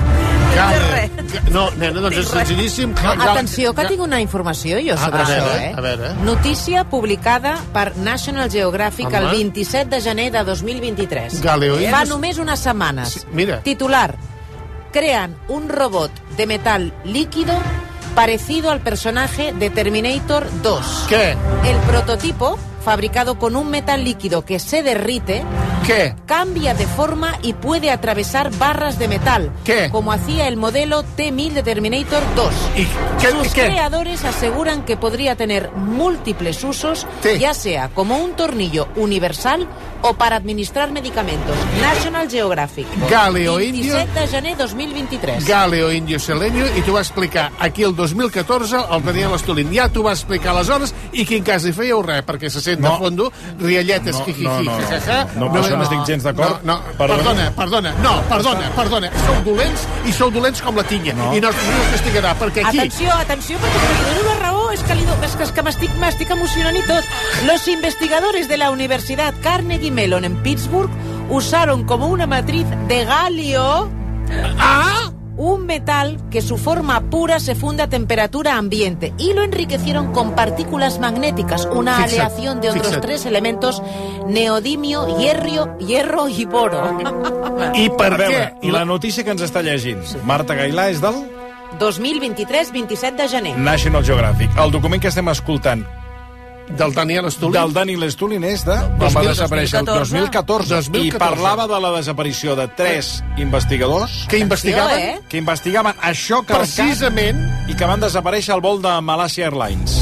[1.51, 2.95] No, nena, doncs és senzillíssim.
[2.99, 5.73] Atenció, que tinc una informació jo sobre A- a això, veure, eh?
[5.77, 6.15] a veure.
[6.25, 9.19] Notícia publicada per National Geographic Home.
[9.19, 11.41] el 27 de gener de 2023.
[11.43, 13.09] Galeo Fa només unes setmanes.
[13.09, 13.61] Sí, mira.
[13.63, 14.15] Titular.
[14.93, 17.55] Crean un robot de metal líquido
[18.15, 21.05] parecido al personaje de Terminator 2.
[21.09, 21.37] ¿Qué?
[21.65, 22.59] El prototipo,
[22.93, 25.43] fabricado con un metal líquido que se derrite,
[25.87, 26.15] ¿Qué?
[26.25, 29.91] cambia de forma y puede atravesar barras de metal, ¿Qué?
[29.91, 32.55] como hacía el modelo T-1000 de Terminator 2.
[32.77, 32.87] ¿Y
[33.21, 33.67] qué- Sus qué?
[33.67, 37.39] creadores aseguran que podría tener múltiples usos, Sí.
[37.39, 39.69] ya sea como un tornillo universal
[40.01, 41.57] o para administrar medicamentos.
[41.83, 42.87] National Geographic.
[43.11, 44.21] Galeo 27 Indio.
[44.23, 45.45] de gener 2023.
[45.47, 49.69] Galeo Indio Selenio i t'ho va explicar aquí el 2014 el tenia l'Estolín.
[49.75, 52.78] Ja t'ho va explicar aleshores i qui en cas hi fèieu res perquè se sent
[52.79, 52.91] No.
[52.93, 54.79] de fondo rialletes, No, jijiji, no, no, no.
[54.89, 55.19] jajaja.
[55.37, 56.63] No, amb això no estic gens d'acord.
[56.65, 57.23] No, no, Perdona.
[57.23, 59.11] perdona, perdona, no, perdona, perdona.
[59.27, 61.15] Sou dolents i sou dolents com la tinya.
[61.19, 61.33] No.
[61.35, 62.79] I no, no us castigarà, perquè aquí...
[62.79, 65.17] Atenció, atenció, perquè li dono la raó, és que, li do...
[65.25, 67.05] és que, és que m'estic m'estic emocionant i tot.
[67.47, 70.91] Los investigadores de la Universidad Carnegie Mellon en Pittsburgh
[71.31, 73.91] usaron como una matriz de galio
[74.59, 75.11] ¡Ah!
[75.39, 80.33] Un metal que su forma pura se funde a temperatura ambiente y lo enriquecieron con
[80.35, 83.03] partículas magnéticas, una Fixa't, aleación de otros fixa't.
[83.03, 83.81] tres elementos,
[84.27, 86.83] neodimio, hierro, hierro y boro.
[87.75, 91.23] I per veure, i la notícia que ens està llegint Marta Gailà és del
[91.79, 93.57] 2023-27 de gener.
[93.59, 94.51] National Geographic.
[94.59, 95.85] El document que estem escoltant
[96.77, 97.53] Del Daniel Estulin?
[97.61, 98.77] del Dani Lestulin és de...
[98.99, 100.75] Quan va 2000, desaparèixer el 2014.
[100.75, 101.07] 2014.
[101.07, 104.99] I parlava de la desaparició de tres investigadors Que investigaven?
[104.99, 105.21] eh?
[105.29, 107.41] que investigaven això que Precisament.
[107.69, 109.97] i que van desaparèixer al vol de Malaysia Airlines.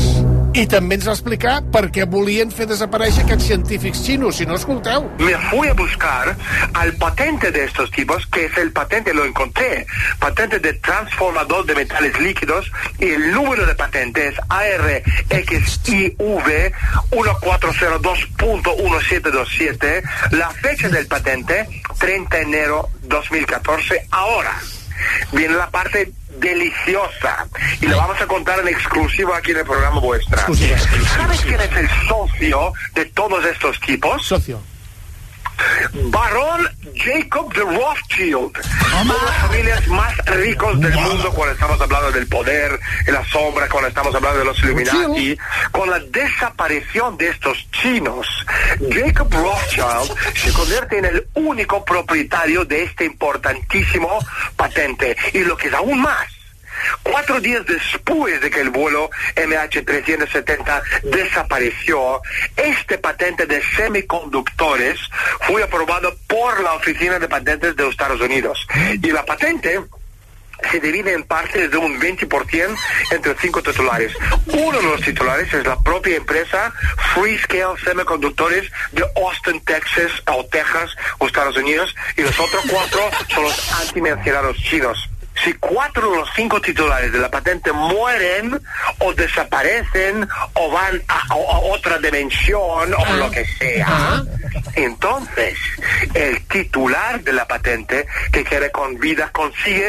[0.56, 4.54] I també ens va explicar per què volien fer desaparèixer aquests científics xinos, si no
[4.56, 5.04] escolteu.
[5.20, 6.34] me fui a buscar
[6.72, 9.86] al patente de estos tipos, que es el patente, lo encontré,
[10.18, 16.16] patente de transformador de metales líquidos, y el número de patente es ARXIV
[17.10, 24.58] 1402.1727, la fecha del patente 30 de enero 2014, ahora.
[25.32, 27.46] Viene la parte deliciosa
[27.80, 30.38] y lo vamos a contar en exclusivo aquí en el programa vuestra.
[30.38, 34.24] Exclusiva, exclusiva, ¿Sabes quién es el socio de todos estos tipos?
[34.24, 34.60] Socio.
[36.10, 38.52] Barón Jacob de Rothschild,
[39.02, 43.24] una de las familias más ricos del mundo cuando estamos hablando del poder, en la
[43.24, 45.38] sombra, cuando estamos hablando de los Illuminati,
[45.72, 48.26] con la desaparición de estos chinos,
[48.90, 54.18] Jacob Rothschild se convierte en el único propietario de este importantísimo
[54.56, 55.16] patente.
[55.32, 56.26] Y lo que es aún más,
[57.02, 62.20] Cuatro días después de que el vuelo MH370 desapareció,
[62.56, 64.98] este patente de semiconductores
[65.40, 68.66] fue aprobado por la Oficina de Patentes de Estados Unidos.
[69.02, 69.80] Y la patente
[70.70, 72.76] se divide en partes de un 20%
[73.10, 74.12] entre cinco titulares.
[74.46, 76.72] Uno de los titulares es la propia empresa
[77.14, 83.72] Freescale Semiconductores de Austin, Texas, o Texas, Estados Unidos, y los otros cuatro son los
[83.82, 85.10] antimencionados chinos.
[85.46, 88.60] Si cuatro de los cinco titulares de la patente mueren
[88.98, 94.22] o desaparecen o van a, a- a otra dimensión o lo que sea,
[94.74, 95.56] Entonces,
[96.14, 99.88] el titular de la patente que quede con vida consigue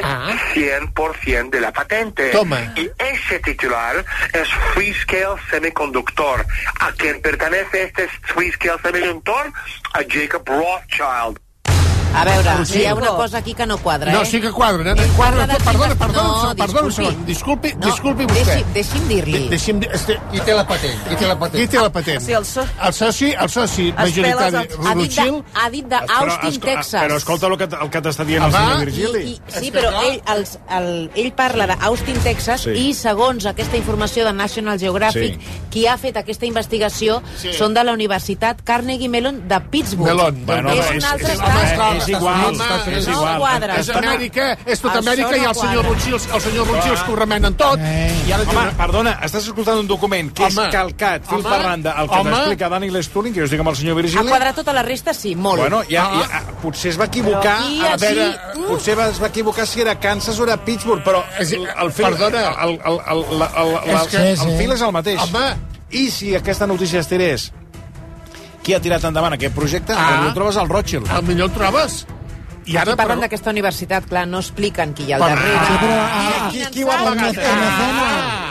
[0.54, 2.30] 100% de la patente.
[2.30, 2.74] Toma.
[2.76, 6.46] Y ese titular es Freescale Semiconductor.
[6.80, 9.52] ¿A quién pertenece este Freescale Semiconductor?
[9.94, 11.40] A Jacob Rothschild.
[12.16, 12.82] A veure, Roger.
[12.82, 14.26] hi ha una cosa aquí que no quadra, No, eh?
[14.26, 14.92] sí que quadra.
[14.94, 16.94] Ell Quadra, de perdona, perdona, no, perdona un disculpi.
[16.96, 17.26] segon.
[17.28, 18.44] Disculpi, No, disculpi vostè.
[18.46, 19.40] deixi- deixi'm dir-li.
[19.44, 19.90] De- Deixi'm dir...
[19.94, 20.20] Este...
[20.32, 21.04] Qui té la patent?
[21.10, 21.62] Qui té la patent?
[21.62, 22.22] Qui té la patent?
[22.26, 25.44] Sí, el so- El soci, el soci majoritari Ha dit de, Rothschild...
[25.54, 27.04] ha dit d'Austin, Texas.
[27.04, 29.24] Però escolta el que, el que t'està dient el Home, senyor Virgili.
[29.36, 32.72] I, sí, però ell, els, el, ell parla d'Austin, Texas, Sí.
[32.88, 35.62] i segons aquesta informació de National Geographic, Sí.
[35.70, 37.54] qui ha fet aquesta investigació Sí.
[37.54, 40.10] són de la Universitat Carnegie Mellon de Pittsburgh.
[40.16, 40.46] Melon.
[40.46, 42.07] Bueno, és un altre estat.
[42.08, 43.38] És igual, Home, és no igual.
[43.40, 43.76] quadra.
[43.80, 45.86] És Amèrica, és tot Amèrica i el senyor.
[45.86, 47.80] Rothschild, el senyor Rothschild que ho remenen tot.
[47.80, 52.10] I ara Home, perdona, estàs escoltant un document que és calcat, fil per randa, el
[52.10, 54.28] que t'explica Daniel Stirling, que jo estic amb el senyor A Virgili.
[54.30, 55.60] quadrar tota la resta, sí, molt.
[55.62, 56.24] Bueno, ja, Ah.
[56.32, 58.68] ja, potser es va equivocar, a veure, així, mm.
[58.68, 61.46] potser es va equivocar si era Kansas o era Pittsburgh, però el,
[61.82, 62.56] el, fil, perdona.
[62.64, 65.20] el, el, el, el, el, el, que- el fil és el mateix.
[65.22, 65.56] Home.
[65.90, 67.54] I si aquesta notícia es tirés
[68.68, 70.06] qui ha tirat endavant aquest projecte, Ah.
[70.20, 70.28] ah.
[70.28, 71.08] el trobes al Rothschild.
[71.08, 72.02] El millor el trobes.
[72.68, 73.22] I Aquí ara, parlen però...
[73.30, 75.60] d'aquesta universitat, clar, no expliquen qui hi ha al darrere.
[75.70, 77.38] Sí, però, ah, qui, qui ho ha pagat?
[77.48, 78.44] Ah,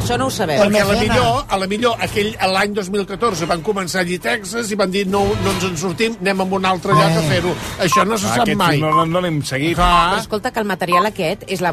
[0.00, 0.56] Això no ho sabem.
[0.58, 4.70] perquè a la millor, a la millor aquell l'any 2014 van començar allí a Texas
[4.72, 7.52] i van dir no, no ens en sortim, anem a un altre lloc a fer-ho.
[7.78, 8.78] Això no se Ah, sap aquest mai.
[8.80, 9.76] fil no, no, no l'hem seguit.
[9.76, 11.70] Però escolta, que el material aquest és la